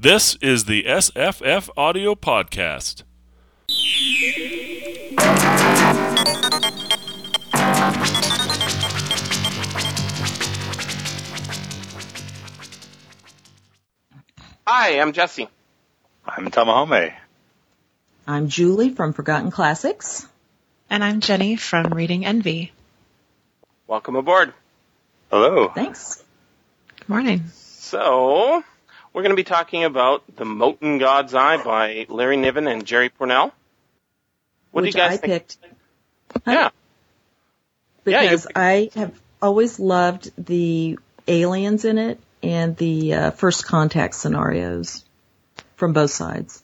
[0.00, 3.02] This is the SFF Audio Podcast.
[14.68, 15.48] Hi, I'm Jesse.
[16.24, 17.12] I'm Tamahome.
[18.28, 20.28] I'm Julie from Forgotten Classics.
[20.88, 22.70] And I'm Jenny from Reading Envy.
[23.88, 24.54] Welcome aboard.
[25.32, 25.72] Hello.
[25.74, 26.22] Thanks.
[27.00, 27.48] Good morning.
[27.48, 28.62] So,
[29.18, 32.86] we're going to be talking about The Mote In God's Eye by Larry Niven and
[32.86, 33.50] Jerry Pournelle.
[34.70, 35.32] What which do you guys I think?
[35.32, 35.58] picked
[36.46, 36.70] Yeah.
[38.04, 43.66] Yeah, because picked- I have always loved the aliens in it and the uh, first
[43.66, 45.04] contact scenarios
[45.74, 46.62] from both sides.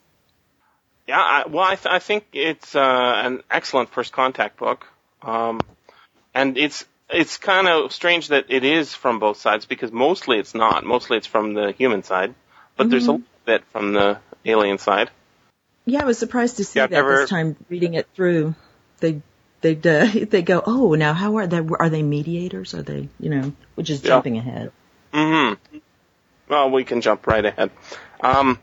[1.09, 2.80] Yeah, I, well, I, th- I think it's uh,
[3.16, 4.87] an excellent first contact book,
[5.23, 5.60] um,
[6.32, 10.55] and it's it's kind of strange that it is from both sides because mostly it's
[10.55, 10.84] not.
[10.84, 12.34] Mostly it's from the human side,
[12.77, 15.10] but there's a little bit from the alien side.
[15.87, 18.54] Yeah, I was surprised to see Yeah, that never- this time reading it through.
[19.01, 19.21] They
[19.60, 21.59] they uh, they go, oh, now how are they?
[21.59, 22.74] Are they mediators?
[22.74, 24.09] Are they, you know, which is Yeah.
[24.09, 24.73] jumping ahead.
[25.12, 25.79] Mm-hmm.
[26.49, 27.71] Well, we can jump right ahead.
[28.21, 28.59] Um,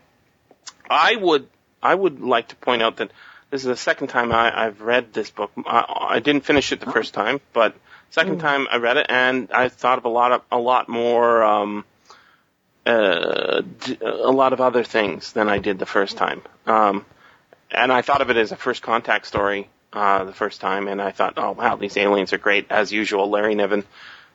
[0.88, 1.48] I would
[1.82, 3.10] I would like to point out that
[3.50, 5.50] this is the second time I, I've read this book.
[5.66, 7.74] I, I didn't finish it the first time, but
[8.10, 11.42] second time I read it, and I thought of a lot of a lot more
[11.42, 11.84] um,
[12.86, 13.62] uh,
[14.00, 16.42] a lot of other things than I did the first time.
[16.66, 17.04] Um,
[17.70, 21.00] and I thought of it as a first contact story uh, the first time, and
[21.00, 23.30] I thought, oh wow, these aliens are great as usual.
[23.30, 23.84] Larry Niven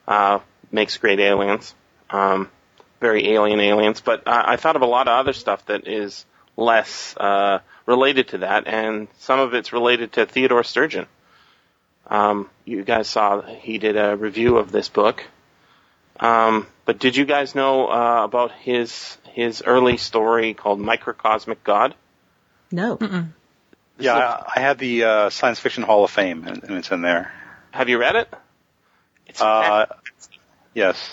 [0.06, 1.74] uh, makes great aliens,
[2.10, 2.50] um,
[3.00, 4.00] very alien aliens.
[4.00, 6.24] But I, I thought of a lot of other stuff that is
[6.56, 11.06] less uh, related to that, and some of it's related to Theodore Sturgeon.
[12.06, 15.24] Um, you guys saw he did a review of this book.
[16.20, 21.94] Um, but did you guys know uh, about his his early story called Microcosmic God?
[22.72, 23.28] No, Mm-mm.
[23.98, 27.02] Yeah, I, I had the uh, Science Fiction Hall of Fame, and, and it's in
[27.02, 27.32] there.
[27.72, 28.32] Have you read it?
[29.26, 29.86] It's Uh,
[30.74, 31.12] yes.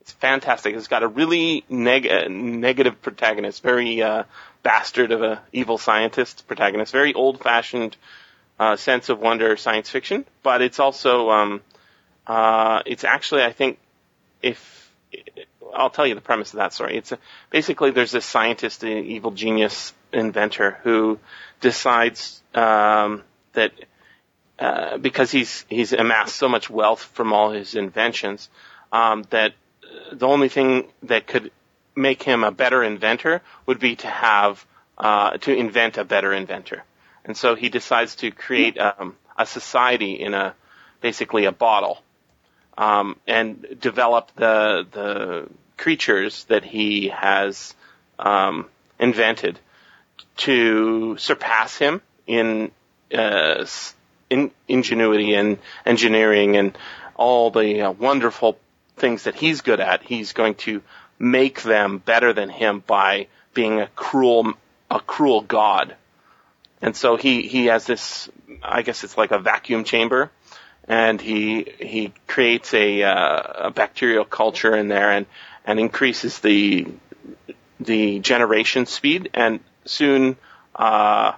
[0.00, 0.74] It's fantastic.
[0.74, 4.24] It's got a really neg- uh, negative protagonist, very uh,
[4.62, 7.96] bastard of a evil scientist protagonist, very old-fashioned
[8.58, 10.24] uh, sense of wonder science fiction.
[10.42, 11.62] But it's also, um,
[12.26, 13.78] uh, it's actually, I think,
[14.46, 14.76] if
[15.74, 16.96] I'll tell you the premise of that story.
[16.96, 17.18] It's a,
[17.50, 21.18] basically there's this scientist, an evil genius inventor who
[21.60, 23.72] decides um, that
[24.58, 28.48] uh, because he's he's amassed so much wealth from all his inventions
[28.92, 29.52] um, that
[30.12, 31.50] the only thing that could
[31.94, 34.64] make him a better inventor would be to have
[34.96, 36.84] uh, to invent a better inventor,
[37.24, 40.54] and so he decides to create um, a society in a
[41.02, 42.02] basically a bottle,
[42.78, 47.74] um, and develop the the creatures that he has
[48.18, 48.66] um,
[48.98, 49.58] invented
[50.36, 52.70] to surpass him in
[53.14, 53.64] uh,
[54.30, 56.76] in ingenuity and engineering and
[57.14, 58.58] all the uh, wonderful
[58.96, 60.02] things that he's good at.
[60.02, 60.82] He's going to
[61.18, 64.54] make them better than him by being a cruel
[64.90, 65.96] a cruel god.
[66.82, 68.28] And so he he has this
[68.62, 70.30] I guess it's like a vacuum chamber
[70.88, 75.26] and he he creates a uh, a bacterial culture in there and
[75.64, 76.86] and increases the
[77.80, 79.30] the generation speed.
[79.34, 80.36] And soon
[80.74, 81.32] uh,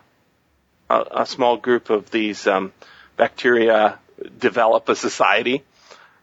[0.91, 2.73] a, a small group of these um,
[3.17, 3.99] bacteria
[4.39, 5.63] develop a society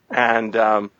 [0.09, 0.91] and um,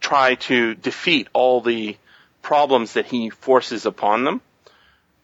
[0.00, 1.96] try to defeat all the
[2.42, 4.40] problems that he forces upon them,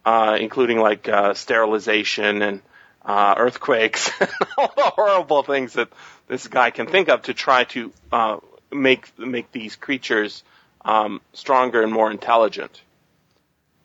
[0.04, 2.62] uh, including like uh, sterilization and
[3.05, 4.11] uh, earthquakes,
[4.59, 5.88] all the horrible things that
[6.28, 8.38] this guy can think of to try to uh,
[8.71, 10.43] make make these creatures
[10.84, 12.81] um, stronger and more intelligent.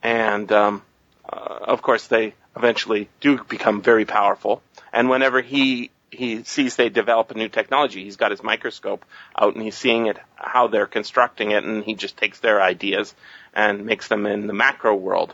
[0.03, 0.81] And um,
[1.27, 4.61] uh, of course, they eventually do become very powerful.
[4.93, 9.05] And whenever he he sees they develop a new technology, he's got his microscope
[9.37, 13.13] out and he's seeing it how they're constructing it, and he just takes their ideas
[13.53, 15.33] and makes them in the macro world,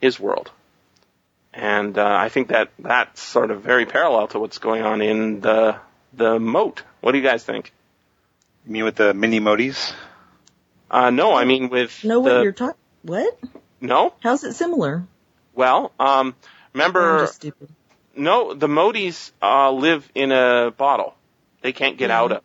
[0.00, 0.50] his world.
[1.52, 5.40] And uh, I think that that's sort of very parallel to what's going on in
[5.40, 5.76] the
[6.12, 6.82] the Mote.
[7.00, 7.72] What do you guys think?
[8.66, 9.92] You mean with the mini Moties?
[10.90, 12.76] Uh, no, I mean with know what the, you're talking.
[13.02, 13.38] What?
[13.80, 14.14] no.
[14.20, 15.04] How's it similar?
[15.54, 16.34] Well, um, I'm
[16.74, 17.68] remember just stupid.
[18.14, 21.14] No, the Moties uh, live in a bottle.
[21.62, 22.20] They can't get Yeah.
[22.20, 22.42] out of.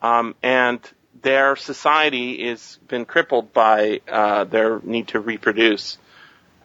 [0.00, 0.80] Um, and
[1.22, 5.98] their society is been crippled by uh, their need to reproduce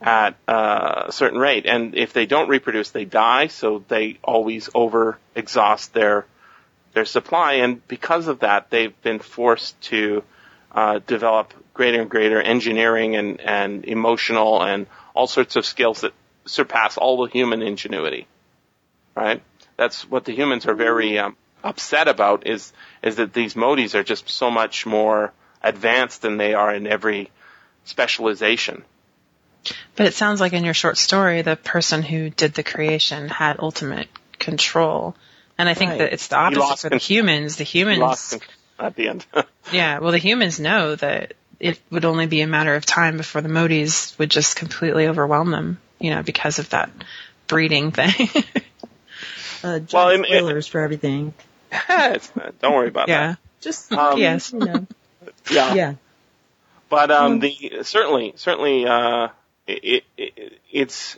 [0.02, 1.66] at a certain rate.
[1.66, 3.48] And if they don't reproduce, they die.
[3.48, 6.26] So they always over exhaust their
[6.94, 7.54] their supply.
[7.56, 10.24] And because of that, they've been forced to
[10.72, 16.14] uh, develop greater and greater engineering and, and emotional and all sorts of skills that
[16.46, 18.28] surpass all the human ingenuity.
[19.16, 19.42] Right?
[19.78, 24.04] That's what the humans are very um, upset about is is that these Moties are
[24.04, 27.30] just so much more advanced than they are in every
[27.86, 28.84] specialization.
[29.96, 33.58] But it sounds like in your short story, the person who did the creation had
[33.60, 34.08] ultimate
[34.40, 35.16] control.
[35.58, 36.00] And I think Right.
[36.00, 37.58] that it's the opposite lost for the humans.
[37.58, 38.46] The He lost humans,
[38.78, 39.26] con- at the end.
[39.74, 43.42] yeah, well, the humans know that it would only be a matter of time before
[43.42, 46.90] the Moties would just completely overwhelm them, you know, because of that
[47.48, 48.30] breeding thing.
[49.62, 51.34] Uh, Well, it- it- spoilers for everything.
[51.90, 53.12] It's- don't worry about that.
[53.12, 53.36] yeah.
[53.60, 54.54] Just Um, Yes.
[54.54, 54.88] you know.
[55.52, 55.74] Yeah.
[55.74, 55.94] yeah.
[56.90, 59.28] But um, Um, the certainly certainly uh,
[59.70, 61.18] it, it, it's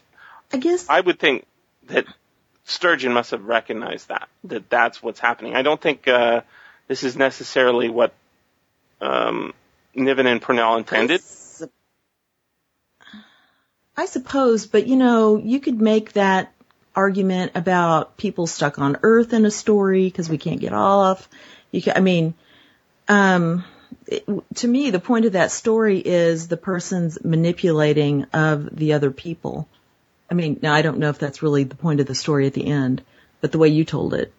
[0.54, 1.46] I guess I would think
[1.88, 2.06] that
[2.66, 5.56] Sturgeon must have recognized that that that's what's happening.
[5.56, 6.42] I don't think uh,
[6.88, 8.14] this is necessarily what
[9.00, 9.54] um,
[9.96, 11.22] Niven and Pournelle intended.
[11.22, 11.72] I sup-
[13.98, 16.54] I suppose, but you know, you could make that
[16.96, 21.28] argument about people stuck on Earth in a story because we can't get off.
[21.72, 22.34] You can, I mean,
[23.08, 23.64] um,
[24.12, 24.26] it,
[24.56, 29.68] to me, the point of that story is the person's manipulating of the other people.
[30.30, 32.54] I mean, now I don't know if that's really the point of the story at
[32.54, 33.02] the end,
[33.40, 34.34] but the way you told it.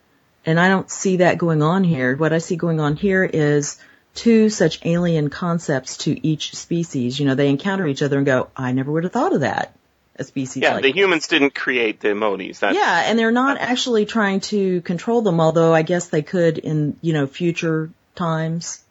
[0.45, 2.17] And I don't see that going on here.
[2.17, 3.79] What I see going on here is
[4.15, 7.19] two such alien concepts to each species.
[7.19, 9.75] You know, they encounter each other and go, I never would have thought of that.
[10.17, 12.59] A species Yeah, like the humans didn't create the Moties.
[12.59, 16.59] That, yeah, and they're not actually trying to control them, although I guess they could
[16.59, 18.83] in, you know, future times.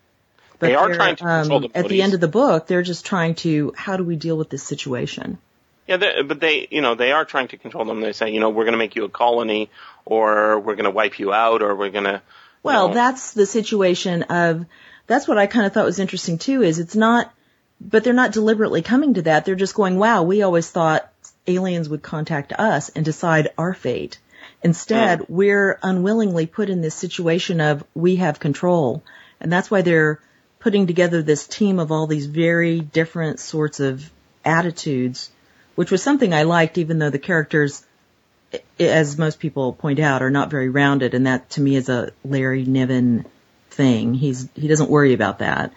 [0.61, 2.83] But They are trying to control um, the At the end of the book, they're
[2.83, 5.39] just trying to, how do we deal with this situation?
[5.87, 7.99] Yeah, they, but they, you know, they are trying to control them.
[7.99, 9.71] They say, you know, we're going to make you a colony,
[10.05, 12.21] or we're going to wipe you out, or we're going to.
[12.61, 12.93] Well, know.
[12.93, 14.67] that's the situation of,
[15.07, 17.33] that's what I kind of thought was interesting too, is it's not,
[17.81, 19.45] but they're not deliberately coming to that.
[19.45, 21.11] They're just going, wow, we always thought
[21.47, 24.19] aliens would contact us and decide our fate.
[24.61, 29.01] Instead, we're unwillingly put in this situation of we have control.
[29.39, 30.21] And that's why they're
[30.61, 34.09] putting together this team of all these very different sorts of
[34.45, 35.29] attitudes,
[35.75, 37.85] which was something I liked even though the characters
[38.79, 42.11] as most people point out, are not very rounded, and that to me is a
[42.23, 43.25] Larry Niven
[43.69, 44.13] thing.
[44.13, 45.73] He's he doesn't worry about that.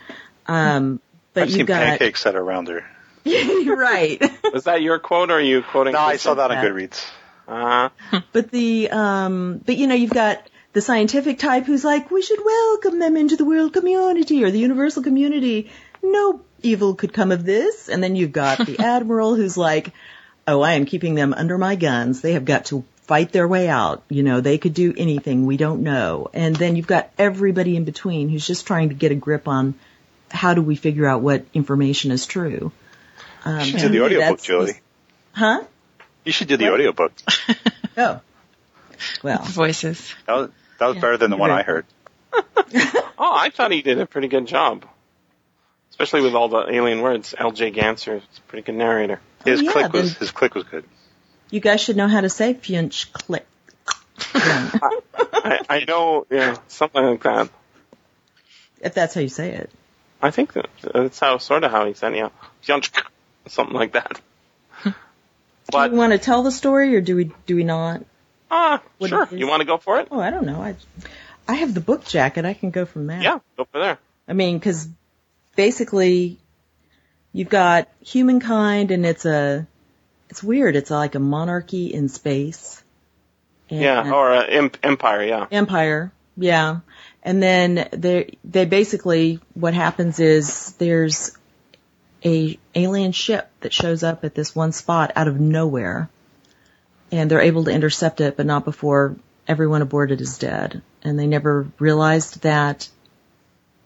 [0.47, 1.01] Um,
[1.33, 2.85] but I've you've seen got pancakes that are rounder.
[3.25, 4.23] You're right.
[4.53, 5.93] Was that your quote, or are you quoting?
[5.93, 6.65] No, I saw that on.
[6.65, 7.05] Goodreads.
[7.47, 7.91] Uh,
[8.33, 12.45] but the um, but you know you've got the scientific type who's like we should
[12.45, 15.71] welcome them into the world community or the universal community.
[16.03, 17.89] No evil could come of this.
[17.89, 19.93] And then you've got the admiral who's like,
[20.47, 22.21] oh, I am keeping them under my guns.
[22.21, 24.03] They have got to fight their way out.
[24.11, 25.47] You know, they could do anything.
[25.47, 26.29] We don't know.
[26.35, 29.75] And then you've got everybody in between who's just trying to get a grip on
[30.31, 32.73] how do we figure out what information is true.
[33.45, 34.81] Um, You should to do the me, audiobook, that's- Julie.
[35.33, 35.63] Huh?
[36.25, 36.75] You should do the What?
[36.75, 37.13] audiobook.
[37.97, 38.21] Oh.
[39.23, 40.13] Well, Voices.
[40.27, 40.51] That was,
[40.85, 41.51] that was Yeah, better than the one.
[41.51, 41.87] I heard.
[42.37, 44.85] oh, I thought he did a pretty good job,
[45.91, 47.35] especially with all the alien words.
[47.37, 47.73] L.J.
[47.73, 49.21] Ganser is a pretty good narrator.
[49.47, 50.85] Oh, his Oh, yeah, click was his click was good.
[51.51, 53.47] you guys should know how to say Fyunch click.
[54.35, 54.71] Yeah,
[55.33, 57.49] I, I know, yeah, something like that.
[58.81, 59.71] if that's how you say it.
[60.23, 62.31] I think that, that's how sort of how he said, yeah,
[62.67, 63.03] Fyonchk,
[63.47, 64.21] something like that.
[64.85, 64.93] Do
[65.73, 68.03] we want to tell the story or do we do we not?
[68.55, 69.29] Ah, What sure.
[69.33, 70.09] You want to go for it?
[70.11, 70.63] Oh, I don't know.
[70.63, 70.77] I
[71.47, 72.45] I have the book jacket.
[72.45, 73.21] I can go from there.
[73.21, 73.99] Yeah, go for there.
[74.27, 74.89] I mean, because
[75.57, 76.39] basically,
[77.33, 79.67] you've got humankind, and it's a
[80.31, 80.77] it's weird.
[80.77, 82.83] It's like a monarchy in space.
[83.71, 85.23] And Yeah, or uh, imp- Empire.
[85.25, 85.47] Yeah.
[85.51, 86.13] Empire.
[86.37, 86.81] Yeah.
[87.23, 91.37] And then they they basically what happens is there's
[92.25, 96.09] a alien ship that shows up at this one spot out of nowhere.
[97.13, 100.83] And they're able to intercept it, but not before everyone aboard it is dead.
[101.03, 102.89] And they never realized that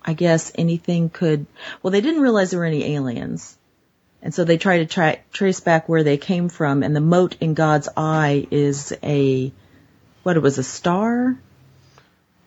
[0.04, 1.46] I guess anything could
[1.82, 3.58] well they didn't realize there were any aliens.
[4.22, 7.36] And so they try to tra- trace back where they came from and the mote
[7.40, 9.52] in God's eye is a
[10.22, 11.36] what it was a star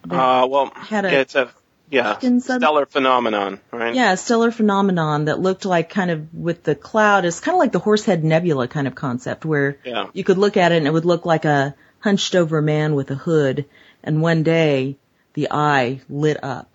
[0.10, 1.52] Uh, well, had a it's a
[1.92, 3.94] yeah stellar phenomenon, right?
[3.94, 7.26] Yeah, stellar phenomenon that looked like kind of with the cloud.
[7.26, 10.08] It's kind of like the Horsehead Nebula kind of concept where Yeah.
[10.14, 13.12] you could look at it and it would look like a hunched over man with
[13.12, 13.66] a hood.
[14.04, 14.98] And one day
[15.34, 16.70] the eye lit up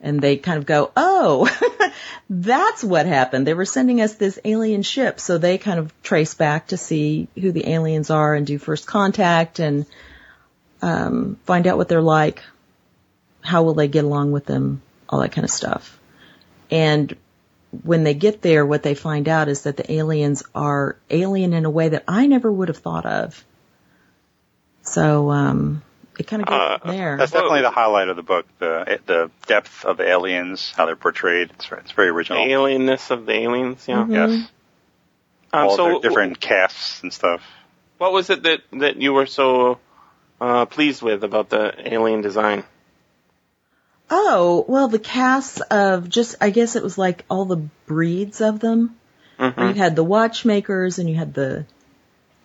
[0.00, 1.50] and they kind of go, oh,
[2.30, 3.46] that's what happened.
[3.46, 5.18] They were sending us this alien ship.
[5.20, 8.86] So they kind of trace back to see who the aliens are and do first
[8.86, 9.84] contact and,
[10.80, 12.42] um, find out what they're like.
[13.42, 14.82] How will they get along with them?
[15.08, 15.98] All that kind of stuff.
[16.70, 17.16] And
[17.82, 21.64] when they get there, what they find out is that the aliens are alien in
[21.64, 23.44] a way that I never would have thought of.
[24.82, 25.82] So, um,
[26.18, 27.16] it kind of goes Uh, there.
[27.16, 28.46] That's definitely the highlight of the book.
[28.58, 31.50] The the depth of the aliens, how they're portrayed.
[31.50, 32.44] It's, it's very The original.
[32.44, 34.04] alienness of the aliens, yeah.
[34.04, 34.12] Mhm.
[34.12, 34.48] Yes,
[35.52, 37.42] Um, all so, their different casts and stuff.
[37.98, 39.78] what was it that that you were so
[40.40, 42.64] uh, pleased with about the alien design?
[44.10, 48.60] Oh, well, the casts of just, I guess it was like all the breeds of
[48.60, 48.96] them.
[49.38, 51.66] hmm You had the watchmakers and you had the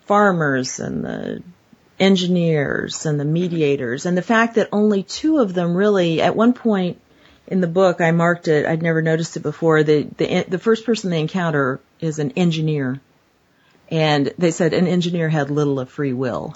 [0.05, 1.43] farmers and the
[2.00, 6.53] engineers and the mediators and the fact that only two of them really, at one
[6.53, 7.00] point
[7.48, 10.86] in the book, I marked it, I'd never noticed it before, the, the, the first
[10.86, 13.00] person they encounter is an engineer.
[13.89, 16.55] And they said an engineer had little of free will.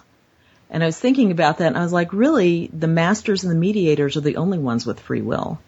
[0.69, 3.57] And I was thinking about that and I was like, really, the masters and the
[3.57, 5.59] mediators are the only ones with free will.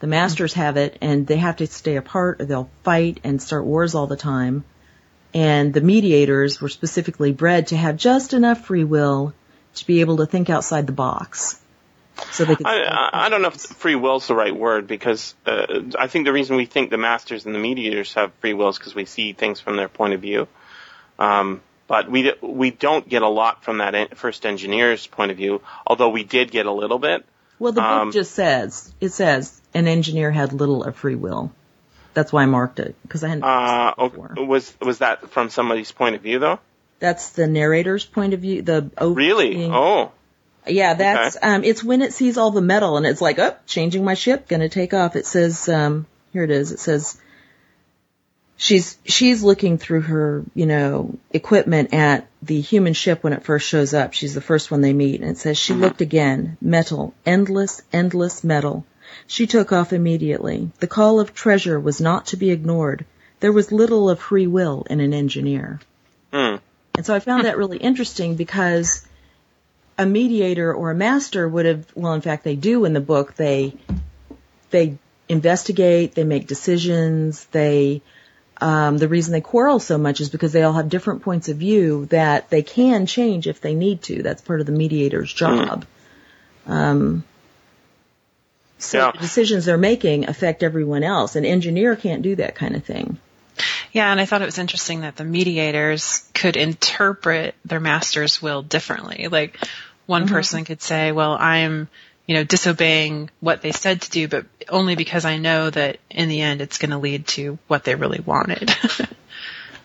[0.00, 3.64] The masters have it and they have to stay apart or they'll fight and start
[3.64, 4.64] wars all the time.
[5.32, 9.32] And the mediators were specifically bred to have just enough free will
[9.76, 11.60] to be able to think outside the box.
[12.30, 12.66] So they could.
[12.66, 16.06] I, I I don't know if free will is the right word because uh, I
[16.06, 18.94] think the reason we think the masters and the mediators have free will is because
[18.94, 20.46] we see things from their point of view.
[21.18, 25.60] Um, but we we don't get a lot from that first engineer's point of view,
[25.86, 27.24] although we did get a little bit.
[27.58, 31.52] well, the book um, just says, it says an engineer had little of free will.
[32.14, 33.48] That's why I marked it, because I hadn't Uh,
[33.96, 34.32] noticed it before.
[34.32, 36.58] okay, was was that from somebody's point of view though?
[37.00, 39.64] That's the narrator's point of view, the Really?
[39.70, 40.12] Oh,
[40.66, 44.04] Yeah, that's um it's when it sees all the metal and it's like, oh, changing
[44.04, 45.16] my ship, gonna take off.
[45.16, 46.70] It says um here it is.
[46.72, 47.20] It says
[48.56, 53.68] she's she's looking through her, you know, equipment at the human ship when it first
[53.68, 54.12] shows up.
[54.12, 56.56] She's the first one they meet and it says she looked again.
[56.60, 58.84] Metal, endless, endless metal.
[59.26, 60.70] She took off immediately.
[60.80, 63.04] The call of treasure was not to be ignored.
[63.40, 65.80] There was little of free will in an engineer.
[66.32, 66.56] hmm.
[66.96, 69.04] And so I found that really interesting because
[69.98, 73.34] a mediator or a master would have, well, in fact, they do in the book.
[73.34, 73.74] They,
[74.70, 74.96] they
[75.28, 78.00] investigate, they make decisions, they,
[78.60, 81.56] um, the reason they quarrel so much is because they all have different points of
[81.56, 84.22] view that they can change if they need to.
[84.22, 85.84] That's part of the mediator's job.
[86.66, 87.24] Um,
[88.78, 89.12] so Yeah.
[89.12, 91.36] the decisions they're making affect everyone else.
[91.36, 93.18] An engineer can't do that kind of thing.
[93.92, 98.62] Yeah, and I thought it was interesting that the mediators could interpret their master's will
[98.62, 99.28] differently.
[99.28, 99.58] Like
[100.06, 101.88] one person could say, well, I'm,
[102.26, 106.28] you know, disobeying what they said to do, but only because I know that in
[106.28, 108.70] the end it's going to lead to what they really wanted.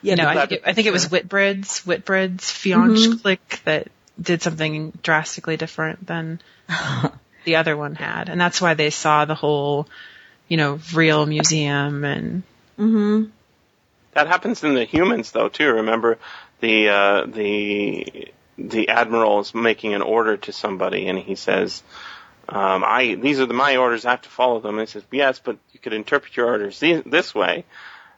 [0.01, 3.89] Yeah, you know, I think, it, I think it was Whitbread's, Whitbread's fiance clique that
[4.21, 6.39] did something drastically different than
[7.43, 8.29] the other one had.
[8.29, 9.87] And that's why they saw the whole,
[10.47, 12.43] you know, real museum and
[12.77, 13.25] hmm
[14.13, 15.69] That happens in the humans though too.
[15.69, 16.17] Remember
[16.61, 21.83] the uh, the the admiral is making an order to somebody and he says,
[22.51, 24.05] um, "I these are the, my orders.
[24.05, 26.79] I have to follow them." And he says, "Yes, but you could interpret your orders
[26.79, 27.65] the- this way."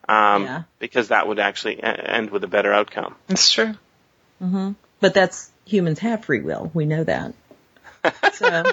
[0.10, 0.64] Um, Yeah.
[0.80, 3.16] because that would actually e- end with a better outcome.
[3.28, 3.76] That's true.
[4.40, 6.72] hmm But that's humans have free will.
[6.74, 7.34] We know that.
[8.34, 8.64] So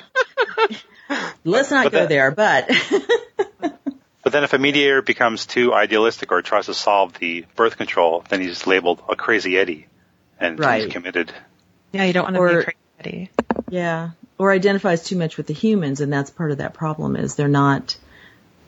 [1.45, 2.31] let's not But go that- there.
[2.31, 2.71] But
[4.23, 8.25] But then if a mediator becomes too idealistic or tries to solve the birth control,
[8.29, 9.87] then he's labeled a crazy Eddie
[10.39, 10.85] and Right.
[10.85, 11.33] he's committed.
[11.93, 12.77] Yeah, you don't want to Or- be a crazy.
[13.01, 13.31] Eddie.
[13.71, 17.35] Yeah, or identifies too much with the humans, and that's part of that problem is
[17.35, 17.97] they're not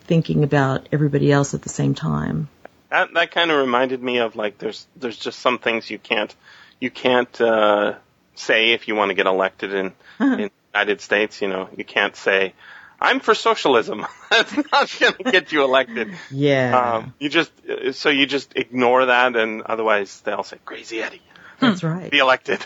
[0.02, 2.48] thinking about everybody else at the same time.
[2.90, 6.34] That that kind of reminded me of like there's there's just some things you can't
[6.80, 7.94] you can't uh,
[8.34, 11.40] say if you want to get elected in in the United States.
[11.40, 12.54] You know, you can't say
[13.00, 14.04] I'm for socialism.
[14.30, 16.12] That's not going to get you elected.
[16.30, 17.52] Yeah, Um, you just
[17.92, 21.22] so you just ignore that, and otherwise they'll say crazy Eddie
[21.60, 22.10] that's right.
[22.10, 22.64] be elected.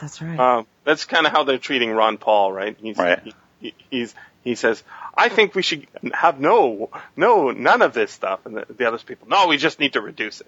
[0.00, 0.38] That's right.
[0.38, 2.76] Um, that's kind of how they're treating Ron Paul, right?
[2.80, 3.20] He's, Right.
[3.22, 4.82] He, he- he's he says,
[5.14, 8.96] I think we should have no no none of this stuff, and the, the other
[8.98, 10.46] people, no, we just need to reduce it.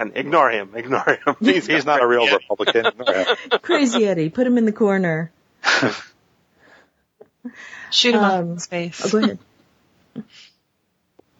[0.00, 1.36] And ignore him, ignore him.
[1.40, 2.36] He's, He's not a real Yeah.
[2.36, 2.86] Republican.
[3.62, 5.30] Crazy Eddie, put him in the corner.
[7.90, 9.02] Shoot him Um, off in space.
[9.04, 9.38] Oh, go ahead.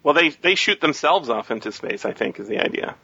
[0.02, 2.05] Well, they they shoot themselves off into space.
[2.05, 2.95] I think is the idea.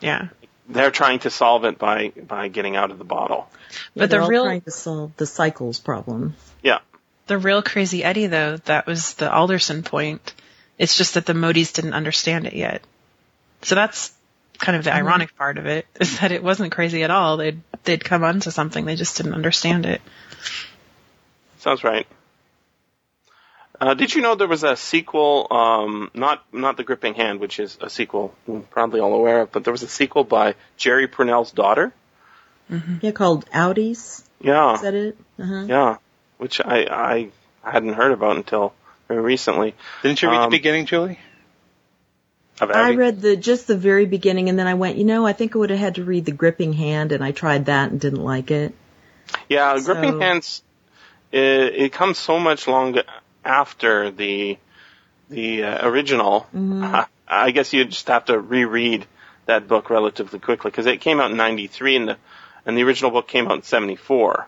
[0.00, 0.28] Yeah.
[0.68, 3.48] They're trying to solve it by by getting out of the bottle.
[3.94, 6.36] But they're the real- trying to solve the cycles problem.
[6.62, 6.78] Yeah.
[7.26, 10.34] The real crazy Eddie, though, that was the Alderson point.
[10.78, 12.82] It's just that the Moties didn't understand it yet.
[13.62, 14.12] So that's
[14.58, 15.06] kind of the mm-hmm.
[15.06, 17.36] ironic part of it, is that it wasn't crazy at all.
[17.36, 20.02] They'd, they'd come onto something, they just didn't understand it.
[21.58, 22.06] Sounds right.
[23.80, 25.48] Uh, did you know there was a sequel?
[25.50, 29.52] Um, not not the Gripping Hand, which is a sequel we're probably all aware of,
[29.52, 31.92] but there was a sequel by Jerry Pournelle's daughter.
[33.02, 34.22] Yeah, called Outies.
[34.40, 35.18] Yeah, Is that it?
[35.38, 35.64] Uh-huh.
[35.68, 35.96] yeah,
[36.38, 36.86] which I
[37.64, 38.72] I hadn't heard about until
[39.08, 39.74] very recently.
[40.02, 41.18] Didn't you read Um, the beginning, Julie?
[42.60, 44.96] Of I read the just the very beginning, and then I went.
[44.96, 47.32] You know, I think I would have had to read the Gripping Hand, and I
[47.32, 48.72] tried that and didn't like it.
[49.48, 50.62] Yeah, So- Gripping Hands.
[51.32, 53.02] It, it comes so much longer
[53.44, 54.58] after the
[55.30, 56.46] the uh, original.
[56.54, 59.06] Uh, I guess you just have to reread
[59.46, 62.16] that book relatively quickly because it came out in '93 and the
[62.66, 64.46] and the original book came out in '74.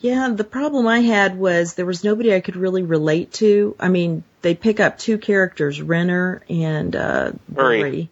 [0.00, 3.74] Yeah, the problem I had was there was nobody I could really relate to.
[3.80, 7.80] I mean, they pick up two characters, Renner and uh Bury.
[7.80, 8.10] Bury.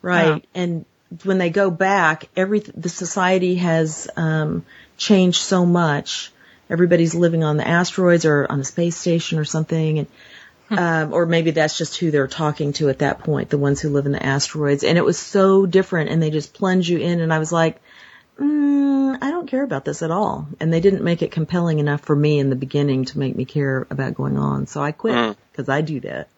[0.00, 0.44] Right.
[0.54, 0.84] And
[1.24, 4.64] when they go back, every the society has um
[4.96, 6.32] changed so much.
[6.72, 10.08] Everybody's living on the asteroids or on a space station or something and
[10.70, 13.90] um, or maybe that's just who they're talking to at that point, the ones who
[13.90, 14.84] live in the asteroids.
[14.84, 17.80] And it was so different, and they just plunge you in, and I was like,
[18.38, 20.48] mm, I don't care about this at all.
[20.60, 23.44] And they didn't make it compelling enough for me in the beginning to make me
[23.44, 24.66] care about going on.
[24.66, 25.36] So I quit Mm.
[25.50, 26.28] because I do that.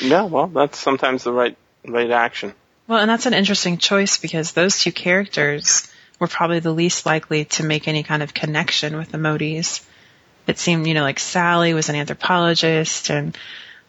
[0.00, 2.54] Yeah, well, that's sometimes the right right action.
[2.88, 5.88] Well, and that's an interesting choice because those two characters
[6.20, 9.84] were probably the least likely to make any kind of connection with the Moties.
[10.46, 13.36] It seemed, you know, like Sally was an anthropologist and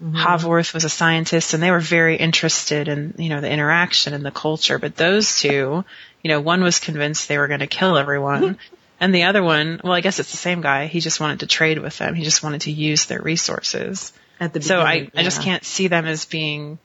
[0.01, 0.15] mm-hmm.
[0.15, 4.25] Horvath was a scientist and they were very interested in, you know, the interaction and
[4.25, 4.79] the culture.
[4.79, 5.85] But those two,
[6.23, 8.57] you know, one was convinced they were going to kill everyone.
[9.03, 10.85] And the other one, well, I guess it's the same guy.
[10.85, 12.13] He just wanted to trade with them.
[12.13, 14.13] He just wanted to use their resources.
[14.39, 16.77] At the So I, beginning, I just can't see them as being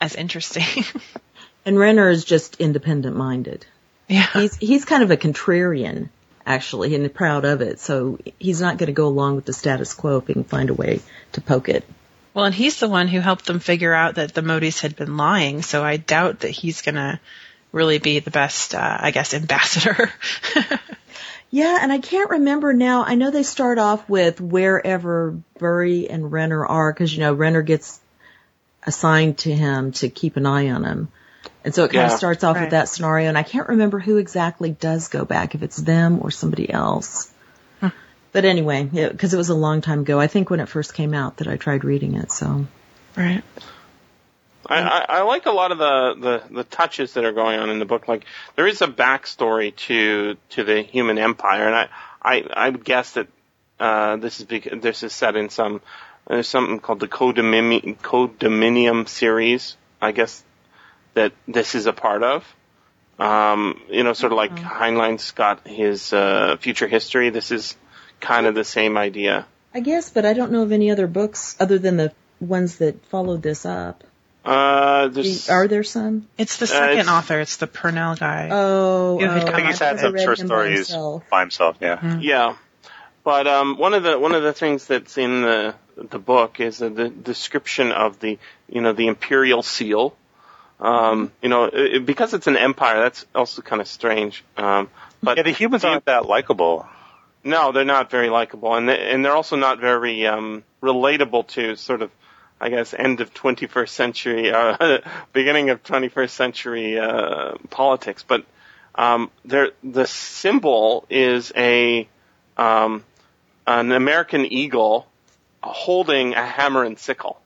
[0.00, 0.84] as interesting.
[1.64, 3.66] And Renner is just independent minded.
[4.10, 4.26] Yeah.
[4.32, 6.10] He's he's kind of a contrarian,
[6.44, 7.80] actually, and proud of it.
[7.80, 10.68] So he's not going to go along with the status quo if he can find
[10.68, 11.00] a way
[11.32, 11.84] to poke it.
[12.34, 15.16] Well, and he's the one who helped them figure out that the Moties had been
[15.16, 17.20] lying, so I doubt that he's gonna
[17.72, 20.12] really be the best, uh, I guess, ambassador.
[21.50, 23.04] Yeah, and I can't remember now.
[23.04, 27.62] I know they start off with wherever Bury and Renner are, because you know Renner
[27.62, 28.00] gets
[28.84, 31.08] assigned to him to keep an eye on him,
[31.64, 32.12] and so it kind Yeah.
[32.12, 32.62] of starts off Right.
[32.62, 33.28] with that scenario.
[33.28, 37.30] And I can't remember who exactly does go back, if it's them or somebody else.
[38.32, 40.20] But anyway, because it was a long time ago.
[40.20, 42.30] I think when it first came out that I tried reading it.
[42.30, 42.64] So
[43.16, 43.42] right.
[44.66, 46.14] I, I, I like a lot of the,
[46.48, 48.06] the, the touches that are going on in the book.
[48.06, 51.88] Like there is a backstory to to the human empire, and I
[52.22, 53.26] I, I would guess that
[53.80, 55.80] uh, this is bec- this is set in some
[56.28, 59.76] there's something called the Codominium, Codominium series.
[60.00, 60.44] I guess
[61.14, 62.44] that this is a part of.
[63.18, 67.28] Um, you know, sort of like Heinlein's got his uh, future history.
[67.30, 67.76] This is
[68.20, 69.46] kind of the same idea.
[69.74, 73.04] I guess, but I don't know of any other books other than the ones that
[73.06, 74.04] followed this up.
[74.42, 76.26] Uh, there's, Are there some?
[76.38, 77.40] It's the Uh, second it's- author.
[77.40, 78.48] It's the Pournelle guy.
[78.50, 81.22] Oh, You oh, I think he's had some read short him by stories himself.
[81.30, 81.76] by himself.
[81.80, 82.18] Yeah.
[82.20, 82.54] Yeah,
[83.22, 86.78] but um, one of the one of the things that's in the the book is
[86.78, 90.16] the, the description of the you know the imperial seal.
[90.80, 94.44] Um, you know, it, because it's an empire, that's also kind of strange.
[94.56, 94.88] Um,
[95.22, 96.86] but Yeah, the humans aren't that likable.
[97.44, 101.76] no, they're not very likable, and they, and they're also not very um, relatable to
[101.76, 102.10] sort of,
[102.60, 104.98] I guess, end of 21st century, uh,
[105.32, 108.24] beginning of 21st century uh, politics.
[108.26, 108.44] But
[108.94, 112.08] um, they're, the symbol is a
[112.56, 113.04] um,
[113.66, 115.06] an American eagle
[115.62, 117.40] holding a hammer and sickle.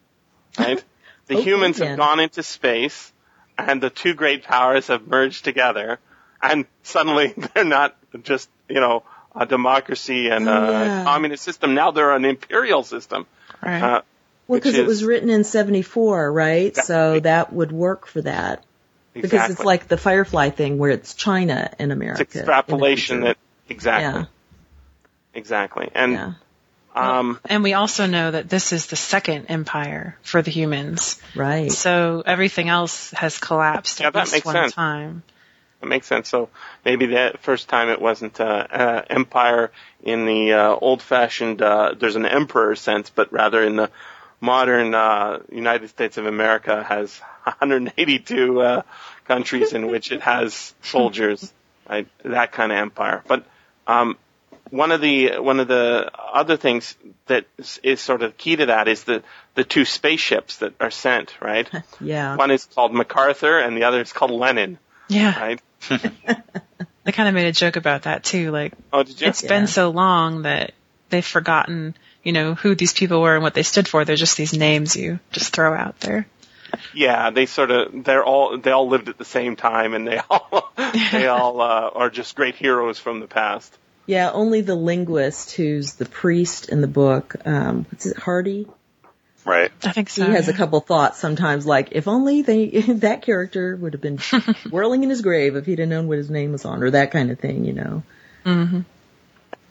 [0.58, 0.82] Right?
[1.26, 1.88] The Okay, humans then.
[1.88, 3.10] have gone into space,
[3.58, 5.98] and the two great powers have merged together,
[6.42, 9.02] and suddenly they're not just you know
[9.34, 11.04] a democracy and Oh, a yeah.
[11.04, 11.74] communist system.
[11.74, 13.26] Now they're an imperial system.
[13.62, 13.82] right.
[13.82, 14.02] Uh,
[14.46, 16.76] Well, because it was written in 74, right?
[16.76, 18.62] So that would work for that.
[19.12, 19.52] Because exactly.
[19.54, 22.22] it's like the Firefly thing where it's China and America.
[22.22, 23.36] it's extrapolation that
[23.68, 24.26] exactly, Yeah.
[25.34, 26.32] exactly, and Yeah.
[26.94, 31.20] Um, and we also know that this is the second empire for the humans.
[31.34, 31.72] Right.
[31.72, 34.72] So everything else has collapsed Yeah, at that least makes one sense.
[34.72, 35.22] time.
[35.82, 36.28] It makes sense.
[36.28, 36.48] So
[36.84, 39.70] maybe the first time it wasn't uh, uh, empire
[40.02, 43.90] in the uh, old-fashioned uh, there's an emperor sense, but rather in the
[44.40, 48.82] modern uh, United States of America has 182 uh,
[49.26, 51.52] countries in which it has soldiers,
[51.88, 52.06] right?
[52.24, 53.22] That kind of empire.
[53.26, 53.44] But
[53.86, 54.16] um,
[54.70, 56.96] one of the one of the other things
[57.26, 59.22] that is, is sort of key to that is the
[59.54, 61.68] the two spaceships that are sent, right?
[62.00, 62.36] Yeah.
[62.36, 65.38] One is called MacArthur, and the other is called Lenin, Yeah.
[65.38, 65.60] right?
[67.04, 68.50] They kind of made a joke about that too.
[68.50, 69.26] Like Oh, did you?
[69.28, 70.72] it's been so long that
[71.10, 74.06] they've forgotten, you know, who these people were and what they stood for.
[74.06, 76.26] They're just these names you just throw out there.
[76.94, 80.18] Yeah, they sort of they're all they all lived at the same time, and they
[80.30, 80.72] all
[81.12, 83.76] they all uh, are just great heroes from the past.
[84.06, 88.66] Yeah, only the linguist who's the priest in the book, um, what's it, Hardy?
[89.44, 89.70] Right.
[89.82, 90.24] I think so.
[90.26, 94.18] He has a couple thoughts sometimes, like if only they that character would have been
[94.70, 97.10] whirling in his grave if he'd have known what his name was on, or that
[97.10, 98.02] kind of thing, you know.
[98.44, 98.80] Mm-hmm.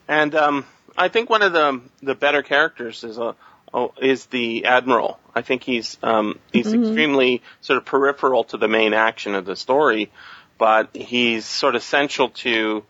[0.06, 0.64] And um,
[0.96, 3.34] I think one of the the better characters is a
[3.72, 5.18] oh, is the admiral.
[5.34, 9.56] I think he's um, he's extremely sort of peripheral to the main action of the
[9.56, 10.12] story,
[10.56, 12.84] but he's sort of central to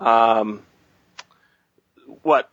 [0.00, 0.62] um,
[2.22, 2.50] what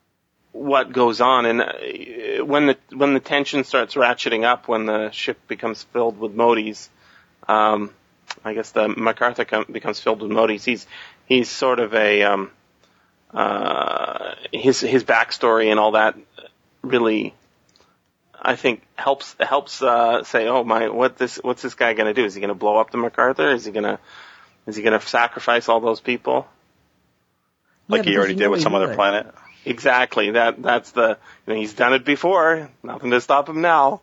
[0.51, 1.45] what goes on.
[1.45, 6.19] And uh, when the when the tension starts ratcheting up, when the ship becomes filled
[6.19, 6.89] with Moties,
[7.47, 7.91] um,
[8.43, 10.63] I guess the MacArthur com- becomes filled with Moties.
[10.63, 10.87] He's
[11.25, 12.51] he's sort of a um,
[13.33, 16.15] uh, his his backstory and all that
[16.83, 17.33] really,
[18.39, 22.13] I think helps helps uh, say, oh my, what this what's this guy going to
[22.13, 22.25] do?
[22.25, 23.49] Is he going to blow up the MacArthur?
[23.49, 23.99] Is he going to
[24.67, 26.47] is he going to sacrifice all those people?
[27.87, 29.33] Like Yeah, he already you did with he some other planet.
[29.65, 30.31] Exactly.
[30.31, 32.69] That that's the you know, he's done it before.
[32.81, 34.01] Nothing to stop him now.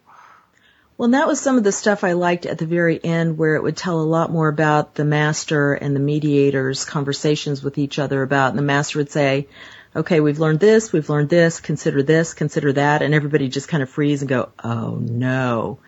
[0.97, 3.57] Well, and that was some of the stuff I liked at the very end where
[3.57, 7.99] it would tell a lot more about the master and the mediators conversations with each
[7.99, 9.49] other about, and the master would say,
[9.97, 13.83] okay, we've learned this, we've learned this, consider this, consider that, and everybody just kind
[13.83, 15.79] of freeze and go, oh no.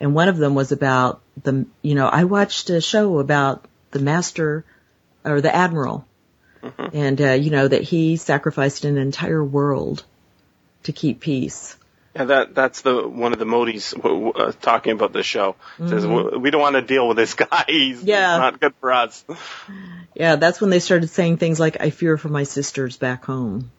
[0.00, 3.98] And one of them was about the, you know, I watched a show about the
[3.98, 4.64] master
[5.24, 6.06] or the admiral
[6.92, 10.04] and, uh, you know, that he sacrificed an entire world
[10.84, 11.76] to keep peace.
[12.16, 15.54] Yeah, that that's the one of the Moties uh, talking about the show.
[15.78, 17.64] Says we don't want to deal with this guy.
[17.68, 18.36] He's Yeah.
[18.36, 19.24] not good for us.
[20.14, 23.70] Yeah, that's when they started saying things like, I fear for my sisters back home.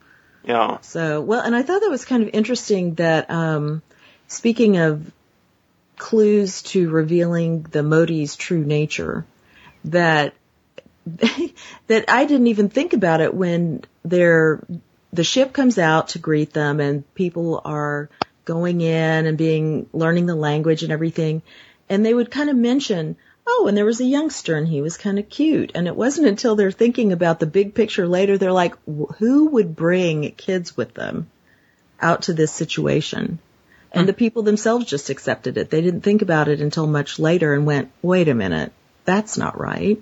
[0.45, 0.77] Yeah.
[0.81, 3.81] So, well, and I thought that was kind of interesting that, um,
[4.29, 5.11] speaking of
[5.97, 9.25] clues to revealing the Motie's true nature,
[9.85, 10.33] that,
[11.87, 14.63] that I didn't even think about it when they're,
[15.11, 18.09] the ship comes out to greet them and people are
[18.45, 21.41] going in and being, learning the language and everything.
[21.89, 24.97] And they would kind of mention, oh, and there was a youngster and he was
[24.97, 25.71] kind of cute.
[25.75, 28.75] And it wasn't until they're thinking about the big picture later, they're like,
[29.17, 31.29] who would bring kids with them
[31.99, 33.39] out to this situation?
[33.91, 34.19] And the hmm.
[34.19, 35.69] people themselves just accepted it.
[35.69, 38.71] They didn't think about it until much later and went, wait a minute,
[39.03, 40.01] that's not right.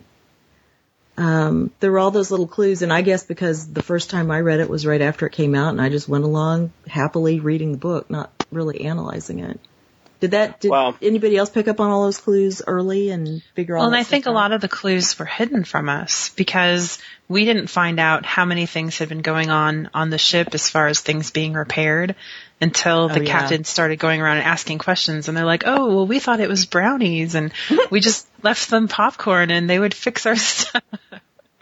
[1.20, 4.40] Um, there were all those little clues, and I guess because the first time I
[4.40, 7.74] read it was right after it came out, and I just went along happily reading
[7.74, 9.60] the book, not really analyzing it.
[10.20, 10.60] Did that?
[10.60, 13.84] Did Well- anybody else pick up on all those clues early and figure all?
[13.84, 16.98] Well, and I think a lot of the clues were hidden from us because
[17.30, 20.70] we didn't find out how many things had been going on on the ship as
[20.70, 22.16] far as things being repaired
[22.60, 23.40] until the Oh, yeah.
[23.40, 26.50] captain started going around and asking questions and they're like, "Oh, well we thought it
[26.50, 27.54] was brownies and
[27.90, 30.84] we just left them popcorn and they would fix our stuff."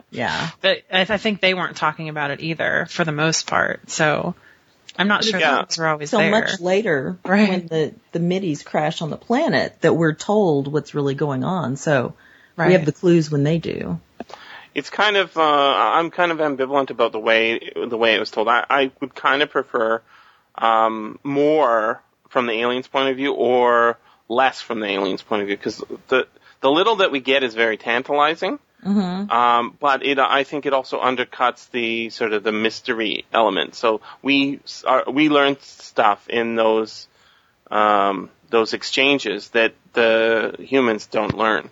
[0.09, 0.49] Yeah.
[0.61, 3.89] But I, I think they weren't talking about it either for the most part.
[3.91, 4.33] So
[4.97, 5.63] I'm not sure Yeah.
[5.67, 6.31] those were always So there.
[6.31, 7.49] much later, Right.
[7.49, 11.75] when the the middies crash on the planet, that we're told what's really going on.
[11.75, 12.13] So
[12.55, 12.67] Right.
[12.67, 13.99] we have the clues when they do.
[14.73, 18.31] it's kind of uh, I'm kind of ambivalent about the way the way it was
[18.31, 18.47] told.
[18.47, 20.01] I, I would kind of prefer
[20.55, 25.47] um, more from the aliens' point of view or less from the aliens' point of
[25.47, 26.27] view because the
[26.62, 28.60] the little that we get is very tantalizing.
[28.85, 29.31] Mm-hmm.
[29.31, 33.75] Um, but it, I think it also undercuts the sort of the mystery element.
[33.75, 37.07] So we are, we learn stuff in those
[37.71, 41.69] um, those exchanges that the humans don't learn,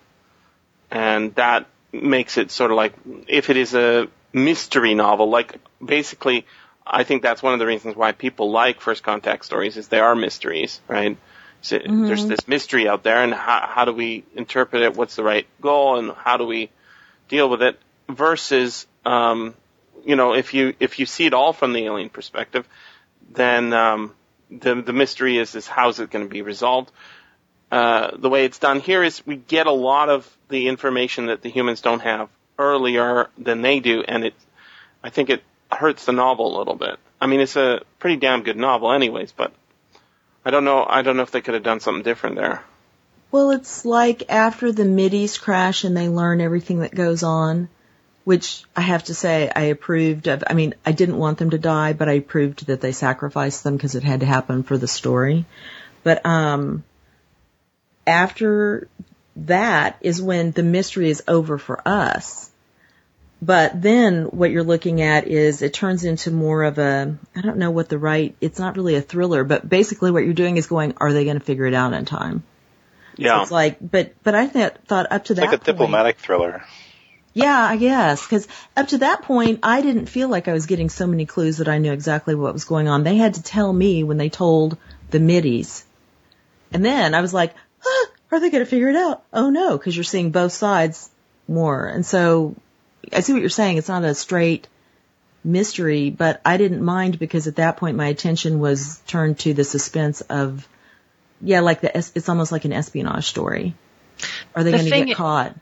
[0.90, 2.94] and that makes it sort of like
[3.28, 6.44] if it is a mystery novel, like basically,
[6.86, 10.00] I think that's one of the reasons why people like first contact stories is they
[10.00, 11.16] are mysteries, right?
[11.62, 14.94] So There's this mystery out there, and how, how do we interpret it?
[14.94, 16.70] What's the right goal, and how do we
[17.28, 17.78] deal with it?
[18.08, 19.54] Versus, um,
[20.04, 22.66] you know, if you if you see it all from the alien perspective,
[23.32, 24.14] then um,
[24.50, 26.90] the the mystery is is how's it going to be resolved?
[27.70, 31.42] Uh, the way it's done here is we get a lot of the information that
[31.42, 34.34] the humans don't have earlier than they do, and it,
[35.02, 36.96] I think it hurts the novel a little bit.
[37.20, 39.52] I mean, it's a pretty damn good novel, anyways, but
[40.44, 40.86] I don't know.
[40.88, 42.62] I don't know if they could have done something different there.
[43.30, 47.68] Well, it's like after the middies crash and they learn everything that goes on,
[48.24, 50.42] which I have to say I approved of.
[50.46, 53.76] I mean, I didn't want them to die, but I approved that they sacrificed them
[53.76, 55.44] because it had to happen for the story.
[56.02, 56.84] But um,
[58.06, 58.88] after
[59.36, 62.50] that is when the mystery is over for us.
[63.42, 67.58] but then what you're looking at is it turns into more of a, I don't
[67.58, 70.66] know what the right, it's not really a thriller, but basically what you're doing is
[70.66, 72.44] going, are they going to figure it out in time?
[73.16, 73.38] Yeah.
[73.38, 75.64] So it's like, but, but I th- thought up to It's that like a point,
[75.64, 76.64] diplomatic thriller.
[77.34, 80.88] yeah, I guess, because up to that point, I didn't feel like I was getting
[80.90, 83.04] so many clues that I knew exactly what was going on.
[83.04, 84.76] They had to tell me when they told
[85.10, 85.84] the middies.
[86.72, 89.22] And then I was like, ah, are they going to figure it out?
[89.32, 91.08] Oh no, because you're seeing both sides
[91.46, 91.86] more.
[91.86, 92.56] And so
[93.12, 93.76] I see what you're saying.
[93.76, 94.66] It's not a straight
[95.44, 99.62] mystery, but I didn't mind because at that point my attention was turned to the
[99.62, 100.66] suspense of,
[101.40, 103.74] yeah, like the, it's almost like an espionage story.
[104.54, 105.54] Are they The going to get caught?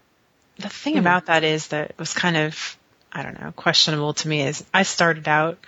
[0.59, 2.77] The thing about that is that was kind of,
[3.13, 5.59] I don't know, questionable to me is I started out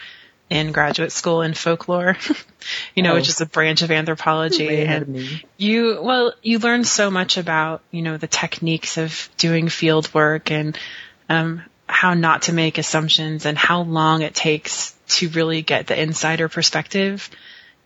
[0.48, 2.16] in graduate school in folklore,
[2.94, 3.14] you know, Oh.
[3.16, 4.66] which is a branch of anthropology.
[4.66, 8.96] Way ahead of and you, well, you learn so much about, you know, the techniques
[8.96, 10.78] of doing field work and,
[11.28, 16.00] um, how not to make assumptions and how long it takes to really get the
[16.00, 17.28] insider perspective.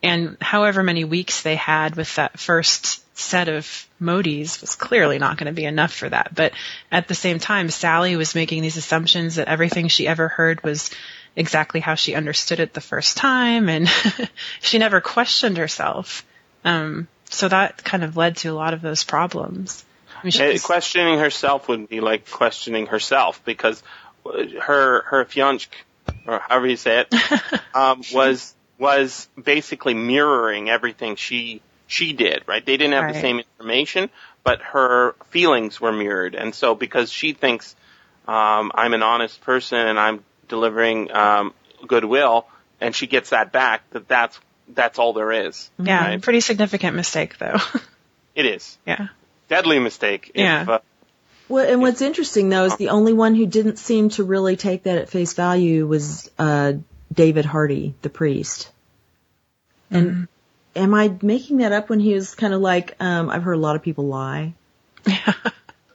[0.03, 5.37] And however many weeks they had with that first set of Moties was clearly not
[5.37, 6.35] going to be enough for that.
[6.35, 6.53] But
[6.91, 10.91] at the same time, Sally was making these assumptions that everything she ever heard was
[11.37, 13.89] exactly how she understood it the first time, and
[14.61, 16.25] she never questioned herself.
[16.65, 19.85] Um, so that kind of led to a lot of those problems.
[20.23, 23.83] I mean, was- questioning herself would be like questioning herself because
[24.25, 25.67] her her fianc
[26.27, 27.15] or however you say it
[27.75, 32.43] um, was was basically mirroring everything she she did.
[32.47, 32.65] Right?
[32.65, 34.11] They didn't have the same information,
[34.43, 37.77] but her feelings were mirrored, and so because she thinks
[38.27, 41.55] um, I'm an honest person and I'm delivering um,
[41.87, 42.47] goodwill,
[42.81, 44.39] and she gets that back, that that's
[44.69, 45.71] that's all there is.
[45.79, 46.23] yeah, right?
[46.23, 47.59] pretty significant mistake though.
[48.35, 49.09] it is yeah.
[49.49, 50.31] deadly mistake.
[50.35, 50.65] If, Yeah.
[50.69, 50.79] uh,
[51.49, 54.85] Well, and what's interesting though is the only one who didn't seem to really take
[54.85, 56.75] that at face value was uh,
[57.13, 58.71] David Hardy, the priest.
[59.91, 60.29] And
[60.77, 63.61] am I making that up when he was kind of like, um, I've heard a
[63.61, 64.55] lot of people lie
[65.07, 65.43] uh,